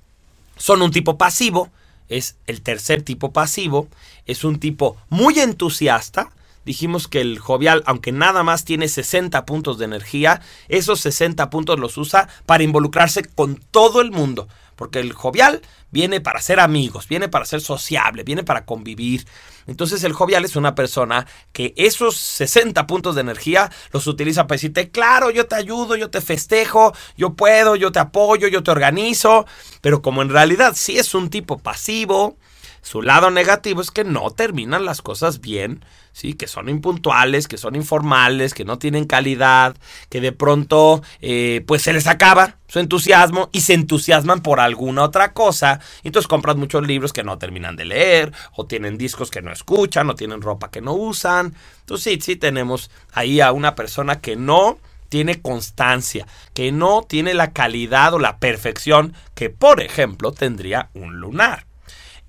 son 0.57 0.81
un 0.81 0.91
tipo 0.91 1.17
pasivo, 1.17 1.69
es 2.09 2.35
el 2.47 2.61
tercer 2.61 3.01
tipo 3.01 3.33
pasivo, 3.33 3.87
es 4.25 4.43
un 4.43 4.59
tipo 4.59 4.97
muy 5.09 5.39
entusiasta. 5.39 6.31
Dijimos 6.65 7.07
que 7.07 7.21
el 7.21 7.39
jovial, 7.39 7.83
aunque 7.85 8.11
nada 8.11 8.43
más 8.43 8.65
tiene 8.65 8.87
60 8.87 9.45
puntos 9.45 9.77
de 9.77 9.85
energía, 9.85 10.41
esos 10.67 11.01
60 11.01 11.49
puntos 11.49 11.79
los 11.79 11.97
usa 11.97 12.29
para 12.45 12.63
involucrarse 12.63 13.23
con 13.23 13.55
todo 13.55 14.01
el 14.01 14.11
mundo. 14.11 14.47
Porque 14.75 14.99
el 14.99 15.13
jovial 15.13 15.61
viene 15.91 16.19
para 16.19 16.41
ser 16.41 16.59
amigos, 16.59 17.07
viene 17.07 17.29
para 17.29 17.45
ser 17.45 17.61
sociable, 17.61 18.23
viene 18.23 18.43
para 18.43 18.65
convivir. 18.65 19.25
Entonces 19.67 20.03
el 20.03 20.13
jovial 20.13 20.43
es 20.43 20.55
una 20.55 20.73
persona 20.73 21.27
que 21.51 21.73
esos 21.77 22.17
60 22.17 22.87
puntos 22.87 23.15
de 23.15 23.21
energía 23.21 23.71
los 23.91 24.07
utiliza 24.07 24.47
para 24.47 24.55
decirte, 24.55 24.89
claro, 24.89 25.29
yo 25.29 25.45
te 25.45 25.55
ayudo, 25.55 25.95
yo 25.95 26.09
te 26.09 26.19
festejo, 26.19 26.93
yo 27.15 27.35
puedo, 27.35 27.75
yo 27.75 27.91
te 27.91 27.99
apoyo, 27.99 28.47
yo 28.47 28.63
te 28.63 28.71
organizo. 28.71 29.45
Pero 29.81 30.01
como 30.01 30.21
en 30.21 30.29
realidad 30.29 30.73
sí 30.75 30.97
es 30.97 31.13
un 31.13 31.29
tipo 31.29 31.59
pasivo, 31.59 32.37
su 32.83 33.01
lado 33.01 33.31
negativo 33.31 33.81
es 33.81 33.91
que 33.91 34.03
no 34.03 34.29
terminan 34.31 34.83
las 34.83 35.01
cosas 35.01 35.39
bien, 35.39 35.85
¿sí? 36.11 36.33
que 36.33 36.47
son 36.47 36.67
impuntuales, 36.67 37.47
que 37.47 37.57
son 37.57 37.77
informales, 37.77 38.53
que 38.53 38.65
no 38.65 38.77
tienen 38.77 39.05
calidad, 39.05 39.77
que 40.09 40.19
de 40.19 40.33
pronto 40.33 41.01
eh, 41.21 41.63
pues 41.65 41.81
se 41.81 41.93
les 41.93 42.07
acaba 42.07 42.57
su 42.67 42.79
entusiasmo 42.79 43.49
y 43.53 43.61
se 43.61 43.73
entusiasman 43.73 44.41
por 44.41 44.59
alguna 44.59 45.03
otra 45.03 45.31
cosa. 45.31 45.79
Y 46.03 46.09
entonces 46.09 46.27
compran 46.27 46.59
muchos 46.59 46.85
libros 46.85 47.13
que 47.13 47.23
no 47.23 47.37
terminan 47.37 47.77
de 47.77 47.85
leer, 47.85 48.33
o 48.53 48.65
tienen 48.65 48.97
discos 48.97 49.31
que 49.31 49.41
no 49.41 49.53
escuchan, 49.53 50.09
o 50.09 50.15
tienen 50.15 50.41
ropa 50.41 50.69
que 50.69 50.81
no 50.81 50.91
usan. 50.91 51.55
Entonces 51.79 52.03
sí, 52.03 52.19
sí 52.21 52.35
tenemos 52.35 52.91
ahí 53.13 53.39
a 53.39 53.53
una 53.53 53.75
persona 53.75 54.19
que 54.19 54.35
no 54.35 54.77
tiene 55.07 55.41
constancia, 55.41 56.27
que 56.53 56.73
no 56.73 57.03
tiene 57.03 57.33
la 57.33 57.53
calidad 57.53 58.13
o 58.13 58.19
la 58.19 58.39
perfección 58.39 59.13
que, 59.35 59.49
por 59.49 59.81
ejemplo, 59.81 60.33
tendría 60.33 60.89
un 60.93 61.21
lunar. 61.21 61.65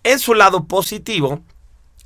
En 0.04 0.18
su 0.20 0.34
lado 0.34 0.66
positivo, 0.66 1.42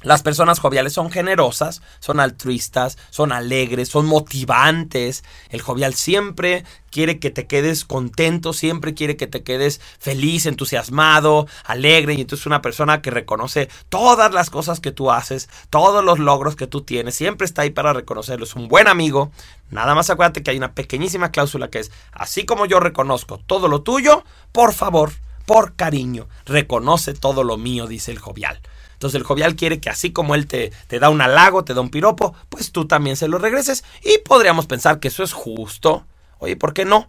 Las 0.02 0.23
personas 0.23 0.61
joviales 0.61 0.93
son 0.93 1.11
generosas, 1.11 1.83
son 1.99 2.21
altruistas, 2.21 2.97
son 3.11 3.33
alegres, 3.33 3.88
son 3.88 4.07
motivantes. 4.07 5.25
El 5.50 5.61
jovial 5.61 5.93
siempre 5.95 6.64
quiere 6.93 7.19
que 7.19 7.31
te 7.31 7.49
quedes 7.49 7.85
contento, 7.85 8.52
siempre 8.52 8.95
quiere 8.95 9.17
que 9.17 9.26
te 9.26 9.43
quedes 9.43 9.81
feliz, 9.99 10.47
entusiasmado, 10.47 11.49
alegre. 11.64 12.14
Y 12.14 12.21
entonces 12.21 12.47
una 12.47 12.62
persona 12.62 13.02
que 13.02 13.11
reconoce 13.11 13.69
todas 13.88 14.33
las 14.33 14.50
cosas 14.50 14.78
que 14.78 14.93
tú 14.93 15.11
haces, 15.11 15.49
todos 15.69 16.05
los 16.05 16.21
logros 16.21 16.55
que 16.55 16.69
tú 16.69 16.83
tienes, 16.83 17.17
siempre 17.17 17.45
está 17.45 17.62
ahí 17.62 17.71
para 17.71 17.93
reconocerlo. 17.93 18.45
Es 18.45 18.55
un 18.55 18.69
buen 18.69 18.87
amigo. 18.87 19.33
Nada 19.69 19.97
más 19.97 20.11
acuérdate 20.11 20.45
que 20.45 20.52
hay 20.52 20.59
una 20.59 20.75
pequeñísima 20.75 21.33
cláusula 21.33 21.71
que 21.71 21.81
es, 21.81 21.90
así 22.12 22.47
como 22.47 22.67
yo 22.67 22.78
reconozco 22.78 23.38
todo 23.38 23.67
lo 23.67 23.83
tuyo, 23.83 24.23
por 24.52 24.73
favor, 24.73 25.11
por 25.49 25.76
cariño, 25.76 26.28
reconoce 26.45 27.14
todo 27.14 27.43
lo 27.43 27.57
mío, 27.57 27.87
dice 27.87 28.12
el 28.12 28.19
jovial. 28.19 28.61
Entonces 28.93 29.17
el 29.17 29.25
jovial 29.25 29.57
quiere 29.57 29.81
que 29.81 29.88
así 29.88 30.12
como 30.12 30.35
él 30.35 30.47
te, 30.47 30.73
te 30.88 30.99
da 30.99 31.09
un 31.09 31.23
halago, 31.23 31.64
te 31.64 31.73
da 31.73 31.81
un 31.81 31.88
piropo, 31.88 32.35
pues 32.50 32.71
tú 32.71 32.87
también 32.87 33.17
se 33.17 33.28
lo 33.28 33.38
regreses. 33.38 33.83
Y 34.05 34.19
podríamos 34.19 34.67
pensar 34.67 35.00
que 35.00 35.09
eso 35.09 35.23
es 35.23 35.33
justo. 35.33 36.05
Oye, 36.38 36.55
¿por 36.57 36.75
qué 36.75 36.85
no? 36.85 37.09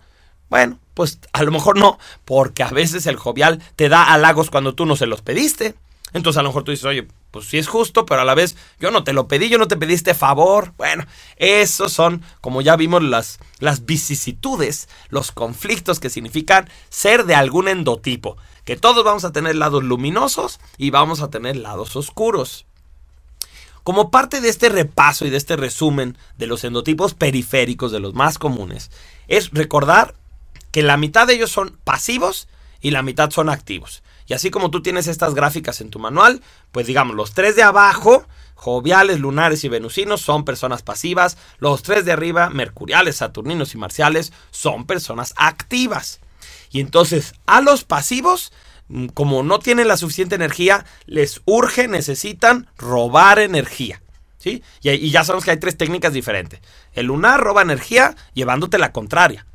Bueno, 0.49 0.79
pues 0.93 1.19
a 1.33 1.43
lo 1.43 1.51
mejor 1.51 1.77
no, 1.77 1.99
porque 2.23 2.63
a 2.63 2.69
veces 2.69 3.07
el 3.07 3.17
jovial 3.17 3.61
te 3.75 3.89
da 3.89 4.05
halagos 4.13 4.49
cuando 4.49 4.73
tú 4.73 4.85
no 4.85 4.95
se 4.95 5.05
los 5.05 5.21
pediste. 5.21 5.75
Entonces 6.13 6.39
a 6.39 6.43
lo 6.43 6.49
mejor 6.49 6.63
tú 6.63 6.71
dices, 6.71 6.85
oye, 6.85 7.09
pues 7.31 7.45
sí 7.45 7.57
es 7.57 7.67
justo, 7.67 8.05
pero 8.05 8.21
a 8.21 8.25
la 8.25 8.35
vez 8.35 8.55
yo 8.79 8.91
no 8.91 9.03
te 9.03 9.13
lo 9.13 9.27
pedí, 9.27 9.49
yo 9.49 9.57
no 9.57 9.67
te 9.67 9.77
pediste 9.77 10.13
favor. 10.13 10.73
Bueno, 10.77 11.05
esos 11.37 11.93
son, 11.93 12.23
como 12.41 12.61
ya 12.61 12.75
vimos, 12.75 13.03
las, 13.03 13.39
las 13.59 13.85
vicisitudes, 13.85 14.89
los 15.09 15.31
conflictos 15.31 15.99
que 15.99 16.09
significan 16.09 16.69
ser 16.89 17.25
de 17.25 17.35
algún 17.35 17.67
endotipo 17.67 18.37
que 18.69 18.75
todos 18.75 19.03
vamos 19.03 19.25
a 19.25 19.31
tener 19.31 19.55
lados 19.55 19.83
luminosos 19.83 20.59
y 20.77 20.91
vamos 20.91 21.21
a 21.21 21.31
tener 21.31 21.55
lados 21.55 21.95
oscuros. 21.95 22.67
Como 23.81 24.11
parte 24.11 24.41
de 24.41 24.49
este 24.49 24.69
repaso 24.69 25.25
y 25.25 25.31
de 25.31 25.37
este 25.37 25.55
resumen 25.55 26.15
de 26.37 26.45
los 26.45 26.63
endotipos 26.63 27.15
periféricos 27.15 27.91
de 27.91 27.99
los 27.99 28.13
más 28.13 28.37
comunes, 28.37 28.91
es 29.27 29.49
recordar 29.49 30.13
que 30.71 30.83
la 30.83 30.97
mitad 30.97 31.25
de 31.25 31.33
ellos 31.33 31.49
son 31.49 31.79
pasivos 31.83 32.47
y 32.79 32.91
la 32.91 33.01
mitad 33.01 33.31
son 33.31 33.49
activos. 33.49 34.03
Y 34.29 34.35
así 34.35 34.51
como 34.51 34.69
tú 34.69 34.83
tienes 34.83 35.07
estas 35.07 35.33
gráficas 35.33 35.81
en 35.81 35.89
tu 35.89 35.97
manual, 35.97 36.41
pues 36.71 36.85
digamos, 36.85 37.15
los 37.15 37.33
tres 37.33 37.55
de 37.55 37.63
abajo, 37.63 38.27
joviales, 38.53 39.19
lunares 39.19 39.63
y 39.63 39.69
venusinos, 39.69 40.21
son 40.21 40.45
personas 40.45 40.83
pasivas. 40.83 41.35
Los 41.57 41.81
tres 41.81 42.05
de 42.05 42.11
arriba, 42.11 42.51
mercuriales, 42.51 43.17
saturninos 43.17 43.73
y 43.73 43.79
marciales, 43.79 44.31
son 44.51 44.85
personas 44.85 45.33
activas. 45.35 46.21
Y 46.69 46.79
entonces 46.79 47.33
a 47.47 47.59
los 47.61 47.85
pasivos, 47.85 48.53
mm, 48.87 49.07
como 49.07 49.41
no 49.41 49.57
tienen 49.57 49.87
la 49.87 49.97
suficiente 49.97 50.35
energía, 50.35 50.85
les 51.07 51.41
urge, 51.45 51.87
necesitan 51.87 52.69
robar 52.77 53.39
energía. 53.39 54.03
¿sí? 54.37 54.61
Y, 54.83 55.09
ya 55.09 55.23
sabemos 55.23 55.43
que 55.43 55.51
hay 55.51 55.59
tres 55.59 55.75
técnicas 55.75 56.13
diferentes. 56.13 56.61
El 56.93 57.07
lunar 57.07 57.41
roba 57.41 57.63
energía 57.63 58.15
llevándote 58.35 58.77
la 58.77 58.91
contraria. 58.91 59.47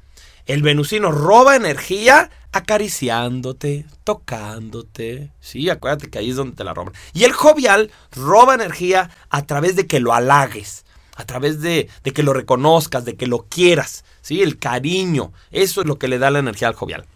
El 0.46 0.62
venusino 0.62 1.12
roba 1.12 1.54
energía 1.54 2.30
acariciándote, 2.54 3.84
tocándote. 4.04 5.32
Sí, 5.40 5.68
acuérdate 5.68 6.08
que 6.08 6.20
ahí 6.20 6.30
es 6.30 6.36
donde 6.36 6.56
te 6.56 6.62
la 6.62 6.72
roban. 6.72 6.94
Y 7.12 7.24
el 7.24 7.32
jovial 7.32 7.90
roba 8.12 8.54
energía 8.54 9.10
a 9.28 9.42
través 9.42 9.74
de 9.74 9.88
que 9.88 9.98
lo 9.98 10.14
halagues, 10.14 10.84
a 11.16 11.24
través 11.24 11.60
de, 11.60 11.88
de 12.04 12.12
que 12.12 12.22
lo 12.22 12.32
reconozcas, 12.32 13.04
de 13.04 13.16
que 13.16 13.26
lo 13.26 13.46
quieras. 13.48 14.04
¿sí? 14.22 14.40
El 14.40 14.60
cariño, 14.60 15.32
eso 15.50 15.80
es 15.80 15.88
lo 15.88 15.98
que 15.98 16.06
le 16.06 16.20
da 16.20 16.30
la 16.30 16.38
energía 16.38 16.68
al 16.68 16.74
jovial. 16.74 17.06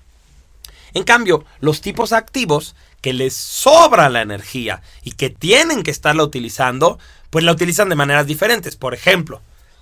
En 0.92 1.04
cambio, 1.04 1.44
los 1.60 1.82
tipos 1.82 2.12
activos, 2.12 2.74
que 3.00 3.12
les 3.12 3.34
sobra 3.34 4.08
la 4.08 4.22
energía 4.22 4.82
y 5.04 5.12
que 5.12 5.30
tienen 5.30 5.84
que 5.84 5.92
estarla 5.92 6.24
utilizando, 6.24 6.98
pues 7.30 7.44
la 7.44 7.52
utilizan 7.52 7.88
de 7.88 7.94
maneras 7.94 8.26
diferentes. 8.26 8.74
Por 8.74 8.92
ejemplo, 8.92 9.40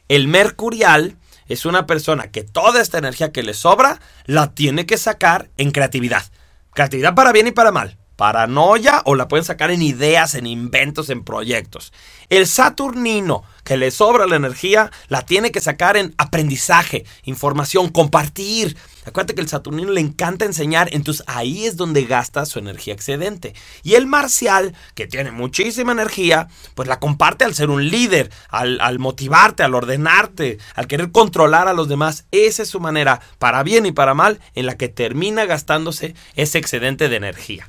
el 0.08 0.28
mercurial 0.28 1.16
es 1.48 1.66
una 1.66 1.86
persona 1.86 2.30
que 2.30 2.44
toda 2.44 2.80
esta 2.80 2.98
energía 2.98 3.32
que 3.32 3.42
le 3.42 3.54
sobra 3.54 4.00
la 4.24 4.54
tiene 4.54 4.86
que 4.86 4.98
sacar 4.98 5.50
en 5.56 5.70
creatividad. 5.70 6.24
Creatividad 6.72 7.14
para 7.14 7.32
bien 7.32 7.46
y 7.46 7.52
para 7.52 7.72
mal 7.72 7.98
paranoia 8.16 9.02
o 9.04 9.14
la 9.14 9.28
pueden 9.28 9.44
sacar 9.44 9.70
en 9.70 9.82
ideas, 9.82 10.34
en 10.34 10.46
inventos, 10.46 11.10
en 11.10 11.22
proyectos. 11.22 11.92
El 12.28 12.46
Saturnino, 12.46 13.44
que 13.62 13.76
le 13.76 13.90
sobra 13.90 14.26
la 14.26 14.36
energía, 14.36 14.90
la 15.08 15.22
tiene 15.22 15.52
que 15.52 15.60
sacar 15.60 15.96
en 15.96 16.14
aprendizaje, 16.18 17.04
información, 17.24 17.88
compartir. 17.90 18.76
Acuérdate 19.04 19.34
que 19.34 19.42
el 19.42 19.48
Saturnino 19.48 19.92
le 19.92 20.00
encanta 20.00 20.44
enseñar, 20.44 20.88
entonces 20.92 21.24
ahí 21.28 21.66
es 21.66 21.76
donde 21.76 22.04
gasta 22.04 22.46
su 22.46 22.58
energía 22.58 22.94
excedente. 22.94 23.54
Y 23.84 23.94
el 23.94 24.06
Marcial, 24.06 24.74
que 24.94 25.06
tiene 25.06 25.30
muchísima 25.30 25.92
energía, 25.92 26.48
pues 26.74 26.88
la 26.88 26.98
comparte 26.98 27.44
al 27.44 27.54
ser 27.54 27.70
un 27.70 27.88
líder, 27.88 28.30
al, 28.48 28.80
al 28.80 28.98
motivarte, 28.98 29.62
al 29.62 29.74
ordenarte, 29.74 30.58
al 30.74 30.88
querer 30.88 31.12
controlar 31.12 31.68
a 31.68 31.74
los 31.74 31.88
demás. 31.88 32.24
Esa 32.32 32.62
es 32.62 32.68
su 32.68 32.80
manera, 32.80 33.20
para 33.38 33.62
bien 33.62 33.86
y 33.86 33.92
para 33.92 34.14
mal, 34.14 34.40
en 34.54 34.66
la 34.66 34.76
que 34.76 34.88
termina 34.88 35.44
gastándose 35.44 36.14
ese 36.34 36.58
excedente 36.58 37.08
de 37.08 37.16
energía. 37.16 37.68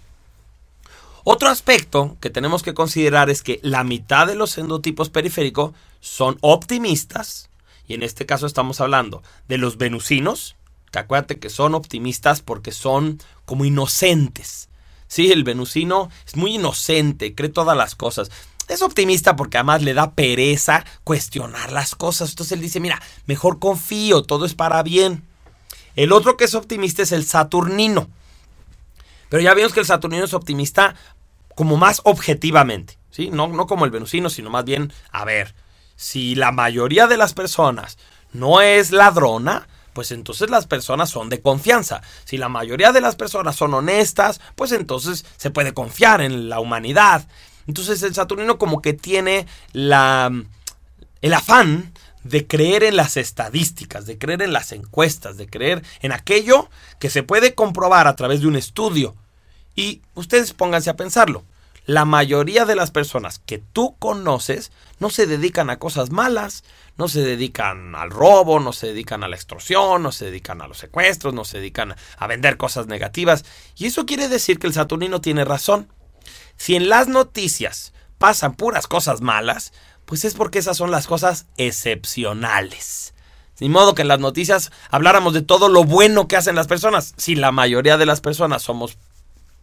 Otro 1.29 1.49
aspecto 1.49 2.15
que 2.21 2.29
tenemos 2.29 2.63
que 2.63 2.73
considerar 2.73 3.29
es 3.29 3.43
que 3.43 3.59
la 3.61 3.83
mitad 3.83 4.27
de 4.27 4.35
los 4.35 4.57
endotipos 4.57 5.09
periféricos 5.09 5.73
son 5.99 6.37
optimistas, 6.39 7.49
y 7.85 7.95
en 7.95 8.03
este 8.03 8.25
caso 8.25 8.47
estamos 8.47 8.79
hablando 8.79 9.21
de 9.49 9.57
los 9.57 9.77
venusinos, 9.77 10.55
que 10.89 10.99
acuérdate 10.99 11.37
que 11.37 11.49
son 11.49 11.75
optimistas 11.75 12.39
porque 12.39 12.71
son 12.71 13.19
como 13.43 13.65
inocentes. 13.65 14.69
Sí, 15.09 15.29
el 15.33 15.43
venusino 15.43 16.09
es 16.25 16.37
muy 16.37 16.55
inocente, 16.55 17.35
cree 17.35 17.49
todas 17.49 17.75
las 17.75 17.95
cosas. 17.95 18.31
Es 18.69 18.81
optimista 18.81 19.35
porque 19.35 19.57
además 19.57 19.81
le 19.81 19.93
da 19.93 20.13
pereza 20.13 20.85
cuestionar 21.03 21.73
las 21.73 21.93
cosas. 21.93 22.29
Entonces 22.29 22.53
él 22.53 22.61
dice, 22.61 22.79
mira, 22.79 23.01
mejor 23.25 23.59
confío, 23.59 24.23
todo 24.23 24.45
es 24.45 24.53
para 24.53 24.81
bien. 24.81 25.23
El 25.97 26.13
otro 26.13 26.37
que 26.37 26.45
es 26.45 26.55
optimista 26.55 27.03
es 27.03 27.11
el 27.11 27.25
Saturnino. 27.25 28.07
Pero 29.29 29.43
ya 29.43 29.53
vimos 29.53 29.73
que 29.73 29.81
el 29.81 29.85
Saturnino 29.85 30.23
es 30.23 30.33
optimista 30.33 30.95
como 31.57 31.75
más 31.75 32.01
objetivamente, 32.03 32.99
¿sí? 33.09 33.31
No, 33.31 33.47
no 33.47 33.65
como 33.65 33.85
el 33.85 33.91
venusino, 33.91 34.29
sino 34.29 34.51
más 34.51 34.63
bien, 34.63 34.93
a 35.11 35.25
ver, 35.25 35.55
si 35.95 36.35
la 36.35 36.51
mayoría 36.51 37.07
de 37.07 37.17
las 37.17 37.33
personas 37.33 37.97
no 38.31 38.61
es 38.61 38.91
ladrona, 38.91 39.67
pues 39.93 40.11
entonces 40.11 40.51
las 40.51 40.67
personas 40.67 41.09
son 41.09 41.29
de 41.29 41.41
confianza. 41.41 42.03
Si 42.25 42.37
la 42.37 42.47
mayoría 42.47 42.91
de 42.91 43.01
las 43.01 43.15
personas 43.15 43.55
son 43.55 43.73
honestas, 43.73 44.39
pues 44.55 44.71
entonces 44.71 45.25
se 45.37 45.49
puede 45.49 45.73
confiar 45.73 46.21
en 46.21 46.47
la 46.47 46.59
humanidad. 46.59 47.27
Entonces 47.65 48.03
el 48.03 48.13
Saturnino 48.13 48.59
como 48.59 48.83
que 48.83 48.93
tiene 48.93 49.47
la, 49.73 50.31
el 51.23 51.33
afán 51.33 51.91
de 52.23 52.45
creer 52.45 52.83
en 52.83 52.97
las 52.97 53.17
estadísticas, 53.17 54.05
de 54.05 54.19
creer 54.19 54.43
en 54.43 54.53
las 54.53 54.73
encuestas, 54.73 55.37
de 55.37 55.47
creer 55.47 55.81
en 56.01 56.11
aquello 56.11 56.69
que 56.99 57.09
se 57.09 57.23
puede 57.23 57.55
comprobar 57.55 58.07
a 58.07 58.15
través 58.15 58.41
de 58.41 58.47
un 58.47 58.57
estudio. 58.57 59.15
Y 59.77 60.01
ustedes 60.15 60.53
pónganse 60.53 60.89
a 60.89 60.97
pensarlo. 60.97 61.45
La 61.85 62.03
mayoría 62.03 62.65
de 62.65 62.75
las 62.75 62.91
personas 62.91 63.39
que 63.39 63.59
tú 63.59 63.95
conoces 63.97 64.73
no 64.99 65.09
se 65.09 65.25
dedican 65.25 65.69
a 65.69 65.79
cosas 65.79 66.09
malas, 66.09 66.65
no 66.97 67.07
se 67.07 67.21
dedican 67.21 67.95
al 67.95 68.09
robo, 68.09 68.59
no 68.59 68.73
se 68.73 68.87
dedican 68.87 69.23
a 69.23 69.29
la 69.29 69.37
extorsión, 69.37 70.03
no 70.03 70.11
se 70.11 70.25
dedican 70.25 70.61
a 70.61 70.67
los 70.67 70.79
secuestros, 70.79 71.33
no 71.33 71.45
se 71.45 71.59
dedican 71.59 71.95
a 72.17 72.27
vender 72.27 72.57
cosas 72.57 72.87
negativas. 72.87 73.45
Y 73.77 73.85
eso 73.85 74.05
quiere 74.05 74.27
decir 74.27 74.59
que 74.59 74.67
el 74.67 74.73
Saturnino 74.73 75.21
tiene 75.21 75.45
razón. 75.45 75.87
Si 76.57 76.75
en 76.75 76.89
las 76.89 77.07
noticias 77.07 77.93
pasan 78.17 78.55
puras 78.55 78.87
cosas 78.87 79.21
malas, 79.21 79.71
pues 80.05 80.25
es 80.25 80.33
porque 80.33 80.59
esas 80.59 80.75
son 80.75 80.89
las 80.91 81.05
cosas 81.05 81.45
excepcionales. 81.55 83.13
Sin 83.53 83.71
modo 83.71 83.95
que 83.95 84.01
en 84.01 84.07
las 84.07 84.19
noticias 84.19 84.71
habláramos 84.89 85.33
de 85.33 85.41
todo 85.41 85.69
lo 85.69 85.83
bueno 85.83 86.27
que 86.27 86.35
hacen 86.35 86.55
las 86.55 86.67
personas. 86.67 87.13
Si 87.17 87.35
la 87.35 87.51
mayoría 87.51 87.97
de 87.97 88.05
las 88.05 88.21
personas 88.21 88.61
somos 88.63 88.97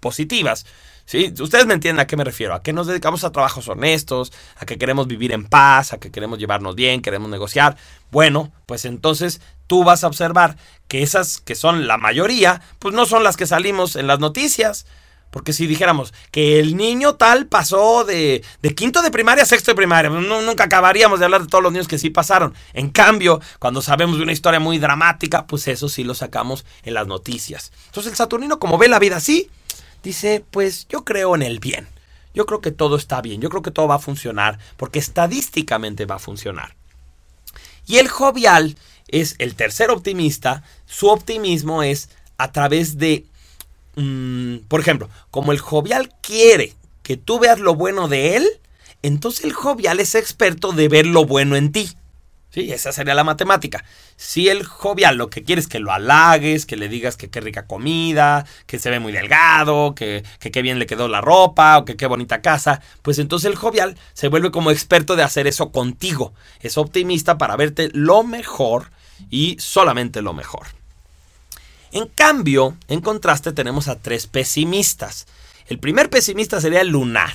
positivas. 0.05 0.67
¿Sí? 1.07 1.33
Ustedes 1.41 1.67
me 1.67 1.75
entienden 1.75 2.01
a 2.01 2.07
qué 2.07 2.17
me 2.17 2.25
refiero, 2.25 2.55
a 2.55 2.63
que 2.63 2.73
nos 2.75 2.87
dedicamos 2.87 3.25
a 3.25 3.33
trabajos 3.33 3.69
honestos, 3.69 4.33
a 4.57 4.67
que 4.67 4.77
queremos 4.77 5.07
vivir 5.07 5.33
en 5.33 5.45
paz, 5.45 5.93
a 5.93 5.99
que 5.99 6.11
queremos 6.11 6.39
llevarnos 6.39 6.75
bien, 6.75 7.01
queremos 7.01 7.31
negociar. 7.31 7.77
Bueno, 8.11 8.53
pues 8.67 8.85
entonces 8.85 9.41
tú 9.67 9.83
vas 9.83 10.05
a 10.05 10.07
observar 10.07 10.57
que 10.89 11.03
esas 11.03 11.41
que 11.41 11.55
son 11.55 11.87
la 11.87 11.97
mayoría, 11.97 12.61
pues 12.79 12.95
no 12.95 13.07
son 13.07 13.25
las 13.25 13.37
que 13.37 13.47
salimos 13.47 13.97
en 13.97 14.07
las 14.07 14.19
noticias. 14.19 14.87
Porque 15.31 15.53
si 15.53 15.67
dijéramos 15.67 16.15
que 16.31 16.61
el 16.61 16.77
niño 16.77 17.17
tal 17.17 17.47
pasó 17.47 18.05
de, 18.05 18.43
quinto 18.77 19.03
de 19.03 19.11
primaria 19.11 19.43
a 19.43 19.47
sexto 19.47 19.73
de 19.73 19.75
primaria, 19.75 20.11
pues 20.11 20.25
nunca 20.25 20.65
acabaríamos 20.65 21.19
de 21.19 21.25
hablar 21.25 21.43
de 21.43 21.49
todos 21.49 21.65
los 21.65 21.73
niños 21.73 21.89
que 21.89 21.99
sí 21.99 22.09
pasaron. 22.09 22.55
En 22.73 22.89
cambio, 22.91 23.41
cuando 23.59 23.83
sabemos 23.83 24.17
de 24.17 24.23
una 24.23 24.33
historia 24.33 24.61
muy 24.61 24.79
dramática, 24.79 25.47
pues 25.47 25.67
eso 25.67 25.89
sí 25.89 26.05
lo 26.05 26.15
sacamos 26.15 26.65
en 26.85 26.95
las 26.95 27.09
noticias. 27.09 27.73
Entonces 27.87 28.13
el 28.13 28.17
Saturnino, 28.17 28.61
como 28.61 28.79
ve 28.79 28.87
la 28.89 29.01
vida 29.01 29.17
así, 29.17 29.51
dice, 30.05 30.45
pues 30.51 30.87
yo 30.89 31.05
creo 31.05 31.35
en 31.35 31.43
el 31.43 31.59
bien. 31.59 31.89
Yo 32.35 32.47
creo 32.47 32.61
que 32.61 32.71
todo 32.71 32.97
está 32.97 33.21
bien, 33.21 33.41
yo 33.41 33.49
creo 33.49 33.63
que 33.63 33.71
todo 33.71 33.89
va 33.89 33.97
a 33.97 34.01
funcionar, 34.01 34.59
porque 34.77 34.99
estadísticamente 34.99 36.05
va 36.05 36.17
a 36.17 36.21
funcionar. 36.21 36.75
Y 37.87 37.97
el 37.99 38.09
jovial 38.09 38.77
es 39.09 39.37
el 39.39 39.55
tercer 39.55 39.91
optimista, 39.91 40.65
su 40.87 41.09
optimismo 41.09 41.83
es 41.83 42.09
a 42.37 42.51
través 42.51 42.99
de, 42.99 43.25
mm, 43.95 44.67
por 44.69 44.81
ejemplo, 44.81 45.09
como 45.31 45.53
el 45.53 45.61
jovial 45.61 46.13
quiere 46.21 46.75
que 47.03 47.17
tú 47.17 47.39
veas 47.39 47.61
lo 47.61 47.75
bueno 47.75 48.09
de 48.09 48.37
él, 48.37 48.49
entonces 49.03 49.45
el 49.45 49.53
jovial 49.53 50.01
es 50.01 50.15
experto 50.15 50.73
de 50.73 50.89
ver 50.89 51.07
lo 51.07 51.27
bueno 51.27 51.55
en 51.55 51.71
ti. 51.71 51.97
Sí, 52.55 52.71
esa 52.71 52.93
sería 52.93 53.17
la 53.17 53.25
matemática. 53.25 53.85
Si 54.15 54.49
el 54.49 54.65
jovial 54.65 55.17
lo 55.17 55.29
que 55.29 55.43
quiere 55.43 55.61
es 55.61 55.67
que 55.67 55.81
lo 55.81 55.91
halagues, 55.91 56.67
que 56.67 56.77
le 56.77 56.89
digas 56.89 57.17
que 57.17 57.29
qué 57.29 57.41
rica 57.41 57.67
comida, 57.67 58.47
que 58.67 58.79
se 58.79 58.91
ve 58.91 59.01
muy 59.01 59.11
delgado, 59.11 59.97
que, 59.97 60.23
que 60.39 60.53
qué 60.53 60.63
bien 60.63 60.79
le 60.79 60.87
quedó 60.87 61.09
la 61.09 61.21
ropa 61.21 61.77
o 61.79 61.85
que 61.85 61.97
qué 61.97 62.07
bonita 62.07 62.43
casa, 62.43 62.81
pues 63.03 63.19
entonces 63.19 63.51
el 63.51 63.57
jovial 63.57 63.99
se 64.13 64.29
vuelve 64.29 64.53
como 64.53 64.71
experto 64.71 65.17
de 65.17 65.25
hacer 65.25 65.49
eso 65.49 65.73
contigo. 65.73 66.33
Es 66.61 66.79
optimista 66.79 67.39
para 67.39 67.57
verte 67.57 67.91
lo 67.93 68.23
mejor 68.23 68.93
y 69.31 69.57
solamente 69.59 70.23
lo 70.23 70.33
mejor. 70.33 70.69
En 71.91 72.07
cambio, 72.07 72.77
en 72.87 73.01
contraste 73.01 73.51
tenemos 73.51 73.89
a 73.89 74.01
tres 74.01 74.29
pesimistas. 74.29 75.27
El 75.67 75.81
primer 75.81 76.09
pesimista 76.09 76.61
sería 76.61 76.83
el 76.83 76.91
lunar. 76.91 77.33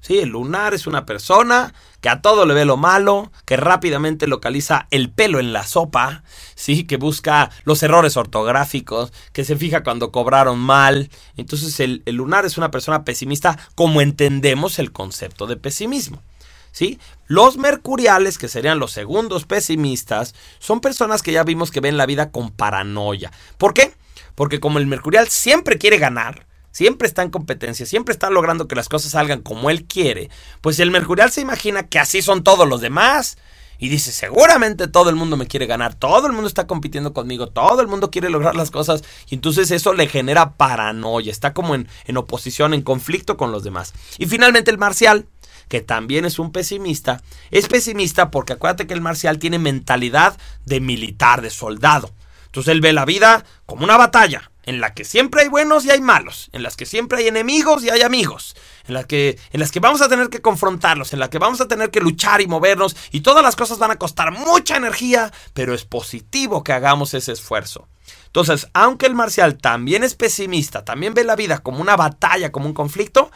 Sí, 0.00 0.20
el 0.20 0.28
lunar 0.28 0.74
es 0.74 0.86
una 0.86 1.04
persona 1.04 1.74
que 2.00 2.08
a 2.08 2.22
todo 2.22 2.46
le 2.46 2.54
ve 2.54 2.64
lo 2.64 2.76
malo, 2.76 3.32
que 3.44 3.56
rápidamente 3.56 4.28
localiza 4.28 4.86
el 4.90 5.10
pelo 5.10 5.40
en 5.40 5.52
la 5.52 5.66
sopa, 5.66 6.22
sí, 6.54 6.84
que 6.84 6.96
busca 6.96 7.50
los 7.64 7.82
errores 7.82 8.16
ortográficos, 8.16 9.12
que 9.32 9.44
se 9.44 9.56
fija 9.56 9.82
cuando 9.82 10.12
cobraron 10.12 10.58
mal. 10.60 11.10
Entonces 11.36 11.80
el, 11.80 12.02
el 12.06 12.16
lunar 12.16 12.46
es 12.46 12.56
una 12.58 12.70
persona 12.70 13.04
pesimista 13.04 13.58
como 13.74 14.00
entendemos 14.00 14.78
el 14.78 14.92
concepto 14.92 15.46
de 15.46 15.56
pesimismo. 15.56 16.22
¿Sí? 16.70 17.00
Los 17.26 17.56
mercuriales, 17.56 18.38
que 18.38 18.46
serían 18.46 18.78
los 18.78 18.92
segundos 18.92 19.46
pesimistas, 19.46 20.34
son 20.60 20.80
personas 20.80 21.22
que 21.22 21.32
ya 21.32 21.42
vimos 21.42 21.72
que 21.72 21.80
ven 21.80 21.96
la 21.96 22.06
vida 22.06 22.30
con 22.30 22.50
paranoia. 22.50 23.32
¿Por 23.56 23.74
qué? 23.74 23.94
Porque 24.36 24.60
como 24.60 24.78
el 24.78 24.86
mercurial 24.86 25.28
siempre 25.28 25.78
quiere 25.78 25.98
ganar, 25.98 26.46
siempre 26.78 27.08
está 27.08 27.24
en 27.24 27.30
competencia, 27.30 27.86
siempre 27.86 28.12
está 28.12 28.30
logrando 28.30 28.68
que 28.68 28.76
las 28.76 28.88
cosas 28.88 29.10
salgan 29.10 29.42
como 29.42 29.68
él 29.68 29.84
quiere, 29.86 30.30
pues 30.60 30.78
el 30.78 30.92
mercurial 30.92 31.32
se 31.32 31.40
imagina 31.40 31.88
que 31.88 31.98
así 31.98 32.22
son 32.22 32.44
todos 32.44 32.68
los 32.68 32.80
demás. 32.80 33.36
Y 33.80 33.88
dice, 33.88 34.12
seguramente 34.12 34.86
todo 34.86 35.10
el 35.10 35.16
mundo 35.16 35.36
me 35.36 35.48
quiere 35.48 35.66
ganar, 35.66 35.94
todo 35.94 36.28
el 36.28 36.32
mundo 36.32 36.46
está 36.46 36.68
compitiendo 36.68 37.12
conmigo, 37.12 37.48
todo 37.48 37.80
el 37.80 37.88
mundo 37.88 38.12
quiere 38.12 38.30
lograr 38.30 38.54
las 38.54 38.70
cosas. 38.70 39.02
Y 39.28 39.34
entonces 39.34 39.72
eso 39.72 39.92
le 39.92 40.06
genera 40.06 40.52
paranoia, 40.52 41.32
está 41.32 41.52
como 41.52 41.74
en, 41.74 41.88
en 42.04 42.16
oposición, 42.16 42.74
en 42.74 42.82
conflicto 42.82 43.36
con 43.36 43.50
los 43.50 43.64
demás. 43.64 43.92
Y 44.18 44.26
finalmente 44.26 44.70
el 44.70 44.78
marcial, 44.78 45.26
que 45.68 45.80
también 45.80 46.24
es 46.24 46.38
un 46.38 46.52
pesimista, 46.52 47.22
es 47.50 47.66
pesimista 47.66 48.30
porque 48.30 48.52
acuérdate 48.52 48.86
que 48.86 48.94
el 48.94 49.00
marcial 49.00 49.40
tiene 49.40 49.58
mentalidad 49.58 50.38
de 50.64 50.80
militar, 50.80 51.42
de 51.42 51.50
soldado. 51.50 52.12
Entonces 52.46 52.72
él 52.72 52.80
ve 52.80 52.92
la 52.92 53.04
vida 53.04 53.44
como 53.66 53.84
una 53.84 53.96
batalla, 53.96 54.50
en 54.68 54.82
la 54.82 54.92
que 54.92 55.02
siempre 55.04 55.40
hay 55.40 55.48
buenos 55.48 55.86
y 55.86 55.90
hay 55.90 56.02
malos, 56.02 56.50
en 56.52 56.62
las 56.62 56.76
que 56.76 56.84
siempre 56.84 57.18
hay 57.18 57.28
enemigos 57.28 57.82
y 57.82 57.88
hay 57.88 58.02
amigos, 58.02 58.54
en 58.86 58.92
las 58.92 59.06
que, 59.06 59.38
en 59.50 59.60
las 59.60 59.72
que 59.72 59.80
vamos 59.80 60.02
a 60.02 60.10
tener 60.10 60.28
que 60.28 60.42
confrontarlos, 60.42 61.14
en 61.14 61.20
las 61.20 61.30
que 61.30 61.38
vamos 61.38 61.62
a 61.62 61.68
tener 61.68 61.90
que 61.90 62.02
luchar 62.02 62.42
y 62.42 62.46
movernos, 62.46 62.94
y 63.10 63.22
todas 63.22 63.42
las 63.42 63.56
cosas 63.56 63.78
van 63.78 63.92
a 63.92 63.96
costar 63.96 64.30
mucha 64.30 64.76
energía, 64.76 65.32
pero 65.54 65.72
es 65.72 65.86
positivo 65.86 66.62
que 66.64 66.74
hagamos 66.74 67.14
ese 67.14 67.32
esfuerzo. 67.32 67.88
Entonces, 68.26 68.68
aunque 68.74 69.06
el 69.06 69.14
marcial 69.14 69.56
también 69.56 70.04
es 70.04 70.14
pesimista, 70.14 70.84
también 70.84 71.14
ve 71.14 71.24
la 71.24 71.34
vida 71.34 71.60
como 71.60 71.80
una 71.80 71.96
batalla, 71.96 72.52
como 72.52 72.66
un 72.66 72.74
conflicto, 72.74 73.30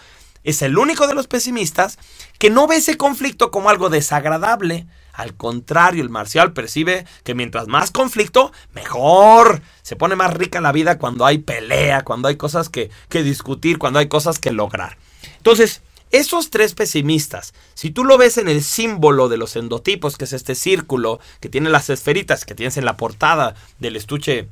es 0.45 0.61
el 0.61 0.77
único 0.77 1.07
de 1.07 1.15
los 1.15 1.29
pesimistas 1.29 1.99
que 2.39 2.51
no 2.51 2.67
ve 2.67 2.77
ese 2.77 2.99
conflicto 2.99 3.51
como 3.51 3.71
algo 3.71 3.89
desagradable, 3.89 4.87
al 5.12 5.35
contrario, 5.35 6.02
el 6.02 6.11
marcial 6.11 6.52
percibe 6.52 7.07
que 7.25 7.35
mientras 7.35 7.69
más 7.69 7.90
conflicto, 7.90 8.52
mejor. 8.75 9.62
Se 9.83 9.97
pone 9.97 10.16
más 10.16 10.33
rica 10.35 10.61
la 10.61 10.73
vida 10.73 10.99
cuando 10.99 11.26
hay 11.26 11.38
pelea, 11.38 12.02
cuando 12.02 12.28
hay 12.28 12.37
cosas 12.37 12.69
que, 12.69 12.90
que 13.09 13.23
discutir, 13.23 13.78
cuando 13.78 13.99
hay 13.99 14.09
cosas 14.09 14.38
que 14.38 14.52
lograr. 14.52 14.97
Entonces, 15.37 15.83
esos 16.12 16.50
tres 16.50 16.75
pesimistas, 16.75 17.54
si 17.75 17.90
tú 17.90 18.04
lo 18.04 18.19
ves 18.19 18.37
en 18.37 18.49
el 18.49 18.62
símbolo 18.62 19.28
de 19.28 19.38
los 19.38 19.57
endotipos, 19.57 20.16
que 20.16 20.25
es 20.25 20.33
este 20.35 20.54
círculo 20.54 21.21
que 21.40 21.49
tiene 21.49 21.71
las 21.71 21.88
esferitas 21.88 22.45
que 22.45 22.54
tienes 22.54 22.76
en 22.76 22.85
la 22.85 22.97
portada 22.99 23.54
del 23.78 23.97
estuche 23.97 24.49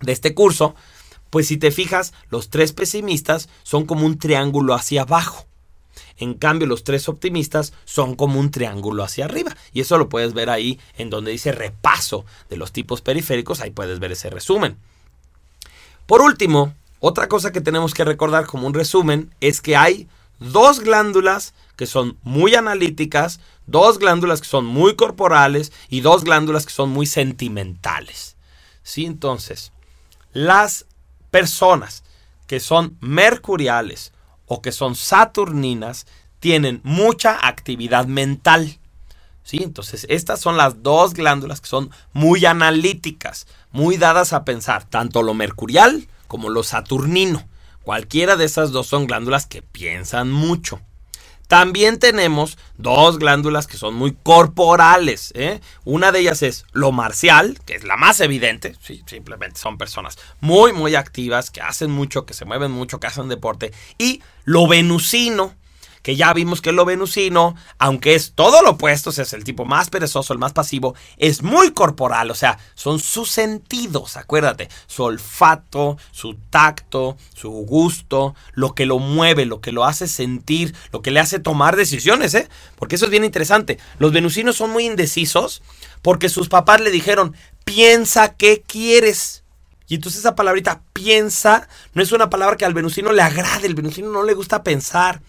de 0.00 0.12
este 0.12 0.34
curso, 0.34 0.74
pues 1.30 1.46
si 1.48 1.56
te 1.56 1.70
fijas, 1.70 2.12
los 2.30 2.50
tres 2.50 2.72
pesimistas 2.72 3.48
son 3.62 3.86
como 3.86 4.04
un 4.04 4.18
triángulo 4.18 4.74
hacia 4.74 5.02
abajo. 5.02 5.46
En 6.18 6.34
cambio, 6.34 6.66
los 6.66 6.84
tres 6.84 7.08
optimistas 7.08 7.72
son 7.84 8.14
como 8.14 8.40
un 8.40 8.50
triángulo 8.50 9.02
hacia 9.02 9.24
arriba. 9.24 9.56
Y 9.72 9.80
eso 9.80 9.98
lo 9.98 10.08
puedes 10.08 10.34
ver 10.34 10.50
ahí 10.50 10.78
en 10.96 11.10
donde 11.10 11.30
dice 11.30 11.52
repaso 11.52 12.24
de 12.48 12.56
los 12.56 12.72
tipos 12.72 13.02
periféricos. 13.02 13.60
Ahí 13.60 13.70
puedes 13.70 13.98
ver 13.98 14.12
ese 14.12 14.30
resumen. 14.30 14.76
Por 16.06 16.22
último, 16.22 16.74
otra 17.00 17.28
cosa 17.28 17.52
que 17.52 17.60
tenemos 17.60 17.94
que 17.94 18.04
recordar 18.04 18.46
como 18.46 18.66
un 18.66 18.74
resumen 18.74 19.34
es 19.40 19.60
que 19.60 19.76
hay 19.76 20.08
dos 20.38 20.80
glándulas 20.80 21.54
que 21.76 21.86
son 21.86 22.16
muy 22.22 22.54
analíticas, 22.54 23.40
dos 23.66 23.98
glándulas 23.98 24.40
que 24.40 24.48
son 24.48 24.64
muy 24.64 24.96
corporales 24.96 25.72
y 25.88 26.00
dos 26.00 26.24
glándulas 26.24 26.64
que 26.64 26.72
son 26.72 26.90
muy 26.90 27.06
sentimentales. 27.06 28.36
¿Sí? 28.82 29.04
Entonces, 29.04 29.72
las 30.32 30.86
personas 31.30 32.04
que 32.46 32.60
son 32.60 32.96
mercuriales 33.00 34.12
o 34.46 34.62
que 34.62 34.72
son 34.72 34.94
saturninas 34.94 36.06
tienen 36.40 36.80
mucha 36.84 37.46
actividad 37.46 38.06
mental. 38.06 38.78
¿Sí? 39.42 39.58
Entonces, 39.62 40.06
estas 40.08 40.40
son 40.40 40.56
las 40.56 40.82
dos 40.82 41.14
glándulas 41.14 41.60
que 41.60 41.68
son 41.68 41.90
muy 42.12 42.44
analíticas, 42.46 43.46
muy 43.70 43.96
dadas 43.96 44.32
a 44.32 44.44
pensar, 44.44 44.84
tanto 44.84 45.22
lo 45.22 45.34
mercurial 45.34 46.08
como 46.26 46.48
lo 46.48 46.64
saturnino. 46.64 47.46
Cualquiera 47.82 48.34
de 48.34 48.44
esas 48.44 48.72
dos 48.72 48.88
son 48.88 49.06
glándulas 49.06 49.46
que 49.46 49.62
piensan 49.62 50.32
mucho. 50.32 50.80
También 51.48 51.98
tenemos 51.98 52.58
dos 52.76 53.18
glándulas 53.18 53.66
que 53.66 53.76
son 53.76 53.94
muy 53.94 54.16
corporales. 54.22 55.32
¿eh? 55.36 55.60
Una 55.84 56.10
de 56.10 56.20
ellas 56.20 56.42
es 56.42 56.64
lo 56.72 56.92
marcial, 56.92 57.58
que 57.64 57.74
es 57.74 57.84
la 57.84 57.96
más 57.96 58.20
evidente. 58.20 58.76
Sí, 58.80 59.02
simplemente 59.06 59.60
son 59.60 59.78
personas 59.78 60.18
muy, 60.40 60.72
muy 60.72 60.94
activas, 60.94 61.50
que 61.50 61.60
hacen 61.60 61.90
mucho, 61.90 62.26
que 62.26 62.34
se 62.34 62.44
mueven 62.44 62.72
mucho, 62.72 62.98
que 62.98 63.06
hacen 63.06 63.28
deporte. 63.28 63.72
Y 63.98 64.22
lo 64.44 64.66
venusino, 64.66 65.54
que 66.06 66.14
ya 66.14 66.32
vimos 66.32 66.62
que 66.62 66.70
lo 66.70 66.84
venusino, 66.84 67.56
aunque 67.80 68.14
es 68.14 68.34
todo 68.36 68.62
lo 68.62 68.70
opuesto, 68.70 69.10
o 69.10 69.12
sea, 69.12 69.24
es 69.24 69.32
el 69.32 69.42
tipo 69.42 69.64
más 69.64 69.90
perezoso, 69.90 70.32
el 70.32 70.38
más 70.38 70.52
pasivo, 70.52 70.94
es 71.16 71.42
muy 71.42 71.72
corporal, 71.72 72.30
o 72.30 72.36
sea, 72.36 72.60
son 72.76 73.00
sus 73.00 73.28
sentidos, 73.28 74.16
acuérdate, 74.16 74.68
su 74.86 75.02
olfato, 75.02 75.98
su 76.12 76.34
tacto, 76.34 77.16
su 77.34 77.50
gusto, 77.50 78.36
lo 78.52 78.72
que 78.72 78.86
lo 78.86 79.00
mueve, 79.00 79.46
lo 79.46 79.60
que 79.60 79.72
lo 79.72 79.84
hace 79.84 80.06
sentir, 80.06 80.76
lo 80.92 81.02
que 81.02 81.10
le 81.10 81.18
hace 81.18 81.40
tomar 81.40 81.74
decisiones, 81.74 82.34
¿eh? 82.34 82.48
Porque 82.76 82.94
eso 82.94 83.06
es 83.06 83.10
bien 83.10 83.24
interesante. 83.24 83.80
Los 83.98 84.12
venusinos 84.12 84.54
son 84.54 84.70
muy 84.70 84.86
indecisos 84.86 85.60
porque 86.02 86.28
sus 86.28 86.48
papás 86.48 86.80
le 86.80 86.92
dijeron, 86.92 87.34
piensa 87.64 88.36
qué 88.36 88.62
quieres. 88.64 89.42
Y 89.88 89.96
entonces 89.96 90.20
esa 90.20 90.36
palabrita 90.36 90.82
piensa 90.92 91.68
no 91.94 92.02
es 92.02 92.12
una 92.12 92.30
palabra 92.30 92.56
que 92.56 92.64
al 92.64 92.74
venusino 92.74 93.10
le 93.10 93.22
agrade, 93.22 93.66
el 93.66 93.74
venusino 93.74 94.12
no 94.12 94.22
le 94.22 94.34
gusta 94.34 94.62
pensar. 94.62 95.20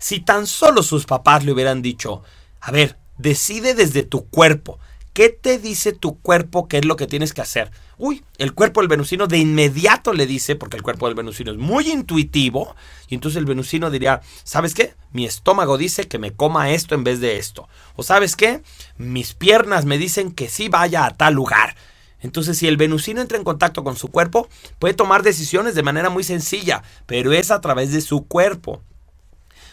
Si 0.00 0.18
tan 0.18 0.46
solo 0.46 0.82
sus 0.82 1.04
papás 1.04 1.44
le 1.44 1.52
hubieran 1.52 1.82
dicho, 1.82 2.22
a 2.60 2.72
ver, 2.72 2.98
decide 3.18 3.74
desde 3.74 4.02
tu 4.02 4.26
cuerpo. 4.28 4.78
¿Qué 5.12 5.28
te 5.28 5.58
dice 5.58 5.92
tu 5.92 6.18
cuerpo 6.20 6.68
qué 6.68 6.78
es 6.78 6.86
lo 6.86 6.96
que 6.96 7.06
tienes 7.06 7.34
que 7.34 7.42
hacer? 7.42 7.70
Uy, 7.98 8.24
el 8.38 8.54
cuerpo 8.54 8.80
del 8.80 8.88
venusino 8.88 9.26
de 9.26 9.36
inmediato 9.36 10.14
le 10.14 10.26
dice, 10.26 10.56
porque 10.56 10.78
el 10.78 10.82
cuerpo 10.82 11.06
del 11.06 11.16
venusino 11.16 11.50
es 11.52 11.58
muy 11.58 11.90
intuitivo, 11.90 12.74
y 13.08 13.14
entonces 13.14 13.36
el 13.36 13.44
venusino 13.44 13.90
diría, 13.90 14.22
¿sabes 14.42 14.72
qué? 14.72 14.94
Mi 15.12 15.26
estómago 15.26 15.76
dice 15.76 16.08
que 16.08 16.18
me 16.18 16.32
coma 16.32 16.70
esto 16.70 16.94
en 16.94 17.04
vez 17.04 17.20
de 17.20 17.36
esto. 17.36 17.68
O 17.96 18.02
¿sabes 18.02 18.36
qué? 18.36 18.62
Mis 18.96 19.34
piernas 19.34 19.84
me 19.84 19.98
dicen 19.98 20.32
que 20.32 20.48
sí 20.48 20.70
vaya 20.70 21.04
a 21.04 21.14
tal 21.14 21.34
lugar. 21.34 21.76
Entonces, 22.20 22.56
si 22.56 22.68
el 22.68 22.78
venusino 22.78 23.20
entra 23.20 23.36
en 23.36 23.44
contacto 23.44 23.84
con 23.84 23.96
su 23.96 24.08
cuerpo, 24.08 24.48
puede 24.78 24.94
tomar 24.94 25.22
decisiones 25.22 25.74
de 25.74 25.82
manera 25.82 26.08
muy 26.08 26.24
sencilla, 26.24 26.82
pero 27.06 27.32
es 27.32 27.50
a 27.50 27.60
través 27.60 27.92
de 27.92 28.00
su 28.00 28.26
cuerpo. 28.26 28.82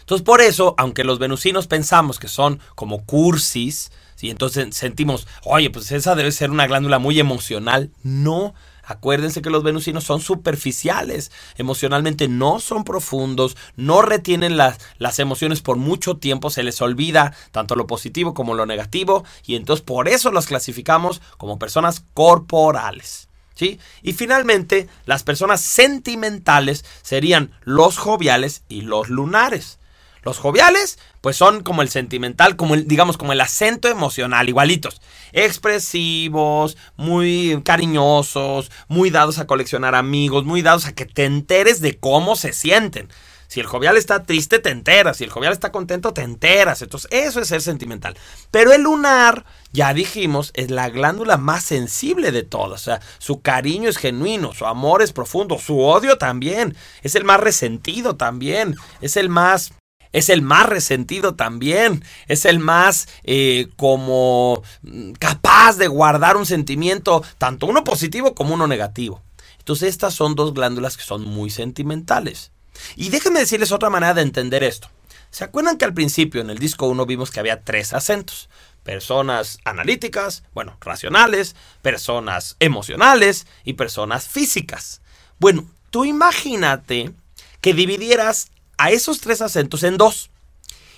Entonces, 0.07 0.23
por 0.23 0.39
eso, 0.39 0.73
aunque 0.77 1.03
los 1.03 1.19
venusinos 1.19 1.67
pensamos 1.67 2.17
que 2.17 2.29
son 2.29 2.61
como 2.75 3.03
cursis, 3.03 3.91
y 4.21 4.29
entonces 4.29 4.73
sentimos, 4.73 5.27
oye, 5.43 5.69
pues 5.69 5.91
esa 5.91 6.15
debe 6.15 6.31
ser 6.31 6.49
una 6.49 6.65
glándula 6.65 6.97
muy 6.97 7.19
emocional. 7.19 7.91
No, 8.03 8.53
Acuérdense 8.85 9.41
que 9.41 9.49
los 9.49 9.63
venusinos 9.63 10.05
son 10.05 10.21
superficiales, 10.21 11.29
emocionalmente 11.57 12.29
no 12.29 12.61
son 12.61 12.85
profundos, 12.85 13.57
no 13.75 14.01
retienen 14.01 14.55
las, 14.55 14.77
las, 14.97 15.19
emociones 15.19 15.61
por 15.61 15.75
mucho 15.75 16.15
tiempo, 16.15 16.49
se 16.49 16.63
les 16.63 16.81
olvida 16.81 17.35
tanto 17.51 17.75
lo 17.75 17.85
positivo 17.85 18.33
como 18.33 18.55
lo 18.55 18.65
negativo 18.65 19.25
y 19.45 19.57
entonces 19.57 19.83
por 19.83 20.07
eso 20.07 20.31
los 20.31 20.45
clasificamos 20.45 21.21
como 21.35 21.59
personas 21.59 22.05
corporales. 22.13 23.27
¿sí? 23.55 23.77
Y 24.03 24.13
finalmente, 24.13 24.87
las 25.05 25.23
personas 25.23 25.59
sentimentales 25.59 26.85
serían 27.01 27.51
los 27.65 27.97
joviales 27.97 28.63
y 28.69 28.83
los 28.83 29.09
lunares. 29.09 29.79
Los 30.27 30.39
joviales, 30.39 30.99
pues 31.21 31.37
son 31.37 31.63
como 31.63 31.81
el 31.81 31.87
sentimental, 31.87 32.57
como 32.57 32.75
el, 32.75 32.85
digamos, 32.85 33.15
como 33.15 33.31
el 33.31 33.39
acento 33.39 33.87
emocional, 33.87 34.49
igualitos. 34.49 34.99
Expresivos, 35.31 36.75
muy 36.97 37.61
cariñosos, 37.63 38.69
muy 38.89 39.09
dados 39.09 39.39
a 39.39 39.47
coleccionar 39.47 39.95
amigos, 39.95 40.43
muy 40.43 40.61
dados 40.61 40.85
a 40.85 40.91
que 40.91 41.05
te 41.05 41.23
enteres 41.23 41.79
de 41.79 41.97
cómo 41.97 42.35
se 42.35 42.51
sienten. 42.51 43.07
Si 43.47 43.61
el 43.61 43.67
jovial 43.67 43.95
está 43.95 44.23
triste, 44.23 44.59
te 44.59 44.69
enteras. 44.69 45.15
Si 45.15 45.23
el 45.23 45.29
jovial 45.29 45.53
está 45.53 45.71
contento, 45.71 46.11
te 46.11 46.23
enteras. 46.23 46.81
Entonces, 46.81 47.09
eso 47.11 47.39
es 47.39 47.47
ser 47.47 47.61
sentimental. 47.61 48.17
Pero 48.51 48.73
el 48.73 48.81
lunar, 48.81 49.45
ya 49.71 49.93
dijimos, 49.93 50.51
es 50.55 50.71
la 50.71 50.89
glándula 50.89 51.37
más 51.37 51.63
sensible 51.63 52.33
de 52.33 52.43
todas. 52.43 52.81
O 52.81 52.83
sea, 52.83 52.99
su 53.19 53.41
cariño 53.41 53.87
es 53.87 53.95
genuino, 53.95 54.53
su 54.53 54.65
amor 54.65 55.01
es 55.01 55.13
profundo, 55.13 55.57
su 55.57 55.79
odio 55.79 56.17
también. 56.17 56.75
Es 57.01 57.15
el 57.15 57.23
más 57.23 57.39
resentido 57.39 58.17
también. 58.17 58.75
Es 58.99 59.15
el 59.15 59.29
más 59.29 59.71
es 60.11 60.29
el 60.29 60.41
más 60.41 60.67
resentido 60.67 61.35
también, 61.35 62.03
es 62.27 62.45
el 62.45 62.59
más 62.59 63.07
eh, 63.23 63.67
como 63.75 64.63
mm, 64.81 65.13
capaz 65.13 65.77
de 65.77 65.87
guardar 65.87 66.37
un 66.37 66.45
sentimiento, 66.45 67.23
tanto 67.37 67.65
uno 67.65 67.83
positivo 67.83 68.35
como 68.35 68.53
uno 68.53 68.67
negativo. 68.67 69.21
Entonces 69.59 69.89
estas 69.89 70.13
son 70.13 70.35
dos 70.35 70.53
glándulas 70.53 70.95
que 70.97 71.03
son 71.03 71.23
muy 71.23 71.49
sentimentales. 71.49 72.51
Y 72.95 73.09
déjenme 73.09 73.39
decirles 73.39 73.71
otra 73.71 73.89
manera 73.89 74.13
de 74.13 74.21
entender 74.21 74.63
esto. 74.63 74.89
¿Se 75.29 75.43
acuerdan 75.43 75.77
que 75.77 75.85
al 75.85 75.93
principio 75.93 76.41
en 76.41 76.49
el 76.49 76.57
disco 76.57 76.87
1 76.87 77.05
vimos 77.05 77.31
que 77.31 77.39
había 77.39 77.61
tres 77.61 77.93
acentos? 77.93 78.49
Personas 78.83 79.59
analíticas, 79.65 80.43
bueno, 80.53 80.77
racionales, 80.79 81.55
personas 81.81 82.55
emocionales 82.59 83.45
y 83.65 83.73
personas 83.73 84.27
físicas. 84.27 85.01
Bueno, 85.39 85.69
tú 85.89 86.05
imagínate 86.05 87.11
que 87.59 87.73
dividieras 87.73 88.51
a 88.77 88.91
esos 88.91 89.19
tres 89.21 89.41
acentos 89.41 89.83
en 89.83 89.97
dos. 89.97 90.29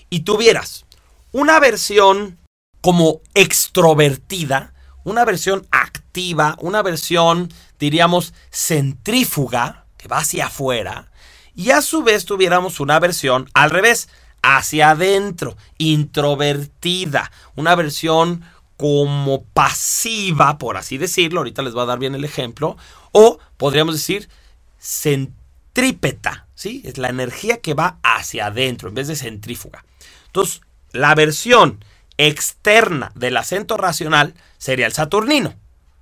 Y 0.10 0.22
tuvieras 0.22 0.86
una 1.32 1.60
versión 1.60 2.38
como 2.82 3.22
extrovertida, 3.34 4.74
una 5.04 5.26
versión 5.26 5.68
activa, 5.72 6.56
una 6.60 6.82
versión, 6.82 7.52
diríamos, 7.80 8.34
centrífuga, 8.52 9.86
que 9.98 10.08
va 10.08 10.20
hacia 10.20 10.48
afuera, 10.48 11.12
y 11.56 11.72
a 11.72 11.82
su 11.82 12.04
vez 12.04 12.26
tuviéramos 12.26 12.80
una 12.80 13.00
versión 13.00 13.50
al 13.54 13.70
revés, 13.70 14.08
hacia 14.42 14.92
adentro, 14.92 15.58
introvertida, 15.78 17.32
una 17.56 17.76
versión 17.76 18.44
como 18.78 19.44
pasiva, 19.44 20.58
por 20.58 20.78
así 20.78 20.98
decirlo, 20.98 21.42
ahorita 21.42 21.62
les 21.62 21.74
voy 21.74 21.84
a 21.84 21.88
dar 21.88 22.00
bien 22.00 22.16
el 22.16 22.24
ejemplo, 22.24 22.78
o 23.12 23.40
podríamos 23.58 23.96
decir 23.96 24.30
centrípeta, 24.80 26.48
¿sí? 26.60 26.82
Es 26.84 26.98
la 26.98 27.08
energía 27.08 27.62
que 27.62 27.74
va 27.74 28.00
hacia 28.04 28.48
adentro 28.48 28.90
en 28.90 28.96
vez 28.96 29.08
de 29.08 29.16
centrífuga. 29.16 29.86
Entonces, 30.26 30.60
la 30.92 31.16
versión 31.16 31.84
externa 32.18 33.14
del 33.16 33.38
acento 33.38 33.78
racional 33.78 34.34
sería 34.58 34.86
el 34.86 34.92
saturnino. 34.92 35.54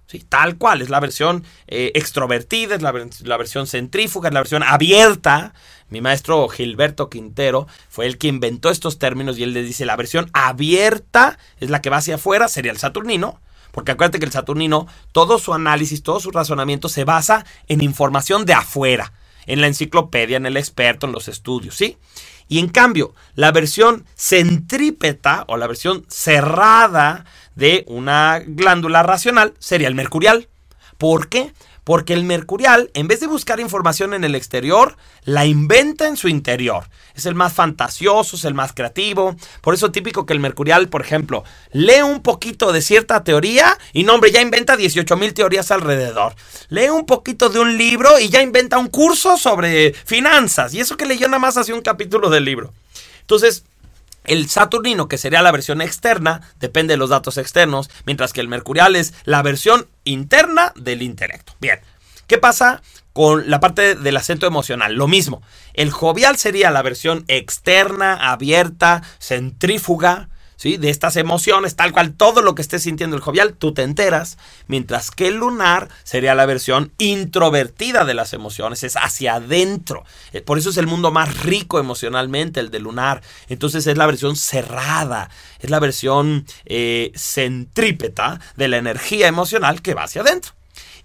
¿sí? 0.08 0.26
Tal 0.28 0.58
cual, 0.58 0.82
es 0.82 0.89
la 0.89 1.00
versión 1.00 1.43
eh, 1.67 1.91
extrovertida, 1.93 2.74
es 2.74 2.82
la, 2.82 2.91
la, 3.24 3.38
versión 3.38 3.67
centrífuga, 3.67 4.30
es 4.30 4.34
la 4.34 4.39
versión 4.39 4.63
abierta. 4.63 5.54
Mi 5.89 6.02
maestro 6.02 6.50
Gilberto 6.50 7.08
Quintero 7.08 7.67
fue 7.88 8.08
el 8.08 8.17
que 8.17 8.28
inventó 8.28 8.72
estos 8.72 8.98
términos 8.98 9.38
y 9.38 9.43
él 9.43 9.54
le 9.54 9.62
dice 9.62 9.86
la 9.86 9.96
versión 9.96 10.28
abierta 10.34 11.38
es 11.60 11.70
la 11.70 11.84
que 11.84 11.91
va 11.91 11.98
hacia 11.98 12.15
afuera, 12.15 12.48
sería 12.48 12.72
el 12.72 12.80
saturnino. 12.80 13.39
Porque 13.72 13.91
acuérdate 13.91 14.17
que 14.17 14.26
el 14.26 14.32
saturnino, 14.32 14.88
todo 15.12 15.38
su 15.38 15.54
análisis, 15.54 16.02
todo 16.02 16.20
su 16.20 16.32
razonamiento 16.32 16.89
se 16.89 17.04
basa 17.04 17.46
en 17.67 17.84
información 17.84 18.43
de 18.46 18.54
afuera, 18.54 19.13
en 19.48 19.62
la 19.62 19.68
enciclopedia, 19.68 20.38
en 20.38 20.46
el 20.46 20.58
experto, 20.58 21.08
en 21.08 21.14
los 21.14 21.28
estudios, 21.28 21.76
¿sí? 21.76 21.98
Y 22.48 22.60
en 22.60 22.70
cambio, 22.70 23.14
la 23.36 23.52
versión 23.52 24.06
centrípeta 24.16 25.46
o 25.48 25.58
la 25.58 25.68
versión 25.68 26.06
cerrada 26.08 27.26
de 27.56 27.84
una 27.88 28.40
glándula 28.46 29.04
racional 29.04 29.54
sería 29.60 29.88
el 29.88 29.96
mercurial. 29.96 30.48
¿Por 30.98 31.30
qué? 31.30 31.54
Porque 31.84 32.14
el 32.14 32.26
mercurial, 32.26 32.92
en 32.96 33.08
vez 33.08 33.22
de 33.22 33.28
buscar 33.28 33.62
información 33.62 34.14
en 34.14 34.26
el 34.26 34.36
exterior, 34.36 34.98
la 35.24 35.46
inventa 35.46 36.08
en 36.08 36.18
su 36.18 36.28
interior. 36.28 36.90
Es 37.16 37.26
el 37.26 37.34
más 37.34 37.54
fantasioso, 37.54 38.36
es 38.36 38.44
el 38.44 38.54
más 38.54 38.74
creativo. 38.74 39.38
Por 39.62 39.74
eso 39.74 39.90
típico 39.90 40.26
que 40.26 40.34
el 40.34 40.42
mercurial, 40.42 40.90
por 40.90 41.00
ejemplo, 41.02 41.46
lee 41.72 42.02
un 42.02 42.22
poquito 42.22 42.74
de 42.74 42.82
cierta 42.82 43.24
teoría 43.24 43.78
y 43.94 44.04
no, 44.04 44.16
hombre, 44.16 44.32
ya 44.32 44.42
inventa 44.42 44.76
18 44.76 45.16
mil 45.16 45.34
teorías 45.34 45.72
alrededor. 45.72 46.36
Lee 46.68 46.90
un 46.90 47.06
poquito 47.06 47.50
de 47.50 47.60
un 47.60 47.78
libro 47.78 48.20
y 48.20 48.28
ya 48.28 48.42
inventa 48.42 48.78
un 48.78 48.88
curso 48.88 49.38
sobre 49.38 49.94
finanzas. 49.94 50.74
Y 50.74 50.82
eso 50.82 50.98
que 50.98 51.06
leyó 51.06 51.28
nada 51.28 51.40
más 51.40 51.56
hace 51.56 51.72
un 51.72 51.82
capítulo 51.82 52.30
del 52.30 52.44
libro. 52.44 52.74
Entonces, 53.22 53.64
el 54.28 54.50
Saturnino, 54.50 55.08
que 55.08 55.18
sería 55.18 55.42
la 55.42 55.52
versión 55.52 55.82
externa, 55.82 56.42
depende 56.60 56.94
de 56.94 56.98
los 56.98 57.10
datos 57.10 57.38
externos, 57.38 57.90
mientras 58.06 58.34
que 58.34 58.42
el 58.42 58.48
Mercurial 58.48 58.96
es 58.96 59.13
la 59.24 59.42
versión 59.42 59.88
interna 60.04 60.74
del 60.76 61.02
intelecto. 61.02 61.54
Bien, 61.60 61.80
¿qué 62.28 62.38
pasa 62.38 62.82
con 63.13 63.50
la 63.50 63.60
parte 63.60 63.96
del 63.96 64.18
acento 64.18 64.46
emocional? 64.46 64.94
Lo 64.94 65.08
mismo, 65.08 65.42
el 65.74 65.92
jovial 65.92 66.38
sería 66.38 66.72
la 66.72 66.84
versión 66.84 67.26
externa, 67.28 68.32
abierta, 68.32 69.02
centrífuga, 69.20 70.30
de 70.63 70.89
estas 70.89 71.15
emociones, 71.15 71.76
tal 71.76 71.91
cual 71.91 72.13
todo 72.13 72.41
lo 72.41 72.56
que 72.56 72.62
esté 72.62 72.80
sintiendo 72.80 73.15
el 73.15 73.22
jovial, 73.22 73.54
tú 73.54 73.74
te 73.74 73.84
enteras, 73.84 74.38
mientras 74.67 75.12
que 75.12 75.28
el 75.28 75.36
lunar 75.36 75.88
sería 76.04 76.36
la 76.36 76.46
versión 76.46 76.91
introvertida 76.98 78.04
de 78.06 78.13
las 78.13 78.34
emociones, 78.34 78.84
es 78.84 78.98
hacia 78.98 79.36
adentro. 79.36 80.04
Eh, 80.34 80.41
por 80.41 80.58
eso 80.58 80.72
es 80.72 80.78
el 80.78 80.88
mundo 80.88 81.12
más 81.12 81.43
rico 81.43 81.80
emocionalmente, 81.80 82.60
el 82.60 82.72
de 82.72 82.80
lunar. 82.80 83.22
Entonces 83.48 83.88
es 83.88 83.98
la 83.98 84.08
versión 84.08 84.36
cerrada, 84.36 85.30
es 85.60 85.70
la 85.70 85.80
versión 85.80 86.46
eh, 86.65 87.12
centrípeta 87.15 88.41
de 88.56 88.67
la 88.67 88.78
energía 88.78 89.28
emocional 89.28 89.82
que 89.82 89.93
va 89.93 90.04
hacia 90.04 90.22
adentro. 90.22 90.57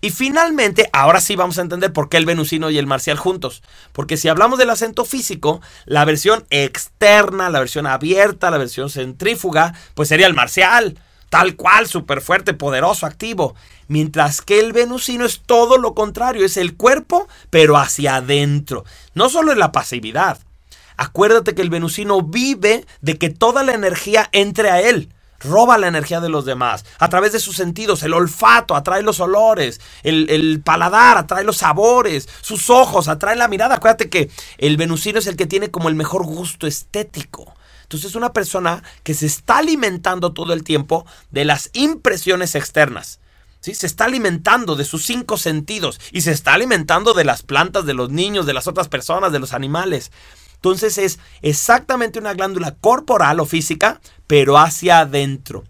Y 0.05 0.11
finalmente, 0.11 0.91
ahora 0.93 1.21
sí 1.21 1.37
vamos 1.37 1.59
a 1.59 1.63
entender 1.63 1.93
por 1.93 2.09
qué 2.09 2.17
el 2.17 2.27
venusino 2.27 2.71
y 2.71 2.77
el 2.77 2.89
marcial 2.89 3.19
juntos. 3.19 3.63
Porque 3.93 4.17
si 4.17 4.27
hablamos 4.27 4.59
del 4.59 4.71
acento 4.71 5.05
físico, 5.05 5.61
la 5.85 6.05
versión 6.05 6.45
externa, 6.51 7.51
la 7.51 7.61
versión 7.61 7.87
abierta, 7.87 8.51
la 8.51 8.59
versión 8.59 8.91
centrífuga, 8.91 9.75
pues 9.95 10.09
sería 10.09 10.27
el 10.27 10.35
marcial. 10.35 10.99
Tal 11.31 11.55
cual, 11.55 11.87
súper 11.87 12.21
fuerte, 12.21 12.53
poderoso, 12.53 13.07
activo. 13.07 13.55
Mientras 13.87 14.43
que 14.43 14.59
el 14.59 14.73
venusino 14.73 15.25
es 15.25 15.41
todo 15.47 15.79
lo 15.79 15.95
contrario, 15.95 16.45
es 16.45 16.57
el 16.57 16.75
cuerpo, 16.75 17.29
pero 17.51 17.77
hacia 17.77 18.17
adentro. 18.17 18.85
No 19.15 19.29
solo 19.29 19.53
es 19.53 19.59
la 19.59 19.71
pasividad. 19.71 20.41
Acuérdate 20.97 21.55
que 21.55 21.63
el 21.63 21.71
venusino 21.71 22.23
vive 22.23 22.85
de 23.03 23.19
que 23.19 23.31
toda 23.31 23.63
la 23.63 23.75
energía 23.75 24.29
entre 24.33 24.69
a 24.69 24.81
él 24.81 25.11
roba 25.45 25.79
la 25.79 25.89
energía 25.89 26.21
de 26.21 26.29
los 26.29 26.45
demás. 26.45 26.85
A 26.99 27.09
través 27.09 27.33
de 27.33 27.41
sus 27.41 27.57
sentidos, 27.57 28.03
el 28.03 28.15
olfato 28.15 28.75
atrae 28.75 29.03
los 29.03 29.21
olores, 29.21 29.81
el, 30.03 30.61
paladar 30.65 31.19
atrae 31.19 31.45
los 31.45 31.59
sabores, 31.59 32.29
sus 32.41 32.71
ojos 32.71 33.09
atraen 33.09 33.39
la 33.39 33.49
mirada. 33.49 33.77
Acuérdate 33.77 34.09
que 34.09 34.31
el 34.59 34.77
venusino 34.77 35.19
es 35.19 35.27
el 35.27 35.37
que 35.37 35.47
tiene 35.47 35.71
como 35.71 35.89
el 35.89 35.95
mejor 35.95 36.25
gusto 36.25 36.67
estético. 36.67 37.55
Entonces 37.83 38.11
es 38.11 38.17
una 38.17 38.33
persona 38.33 38.83
que 39.03 39.15
se 39.15 39.27
está 39.27 39.59
alimentando 39.59 40.33
todo 40.33 40.53
el 40.55 40.65
tiempo 40.65 41.05
de 41.31 41.45
las 41.45 41.71
impresiones 41.75 42.55
externas. 42.55 43.21
¿Sí? 43.61 43.75
Se 43.75 43.87
está 43.87 44.07
alimentando 44.07 44.75
de 44.75 44.85
sus 44.85 45.05
cinco 45.05 45.37
sentidos 45.37 46.01
y 46.11 46.23
se 46.23 46.33
está 46.33 46.55
alimentando 46.55 47.15
de 47.15 47.25
las 47.25 47.43
plantas, 47.43 47.85
de 47.85 47.95
los 47.95 48.11
niños, 48.11 48.45
de 48.45 48.55
las 48.55 48.67
otras 48.67 48.89
personas, 48.89 49.31
de 49.31 49.39
los 49.39 49.53
animales. 49.53 50.11
Entonces 50.63 50.97
es 50.97 51.19
exactamente 51.43 52.21
una 52.21 52.35
glándula 52.35 52.77
corporal 52.81 53.41
o 53.41 53.47
física, 53.47 54.01
pero 54.29 54.59
hacia 54.59 55.01
adentro. 55.01 55.65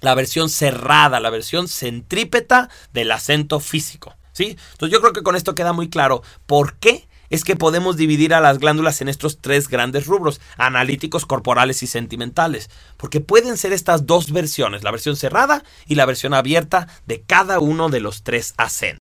La 0.00 0.16
versión 0.16 0.48
cerrada, 0.48 1.20
la 1.20 1.30
versión 1.30 1.68
centrípeta 1.68 2.68
del 2.92 3.12
acento 3.12 3.60
físico. 3.60 4.16
¿sí? 4.32 4.56
Entonces 4.72 4.92
yo 4.92 5.00
creo 5.00 5.12
que 5.12 5.22
con 5.22 5.36
esto 5.36 5.54
queda 5.54 5.72
muy 5.72 5.88
claro 5.88 6.24
por 6.46 6.74
qué 6.74 7.06
es 7.30 7.44
que 7.44 7.54
podemos 7.54 7.96
dividir 7.96 8.34
a 8.34 8.40
las 8.40 8.58
glándulas 8.58 9.00
en 9.00 9.08
estos 9.08 9.38
tres 9.40 9.68
grandes 9.68 10.06
rubros, 10.06 10.40
analíticos, 10.56 11.26
corporales 11.26 11.84
y 11.84 11.86
sentimentales, 11.86 12.70
porque 12.96 13.20
pueden 13.20 13.56
ser 13.56 13.72
estas 13.72 14.04
dos 14.04 14.32
versiones, 14.32 14.82
la 14.82 14.90
versión 14.90 15.14
cerrada 15.14 15.62
y 15.86 15.94
la 15.94 16.06
versión 16.06 16.34
abierta 16.34 16.88
de 17.06 17.22
cada 17.22 17.60
uno 17.60 17.88
de 17.88 18.00
los 18.00 18.24
tres 18.24 18.54
acentos. 18.56 18.92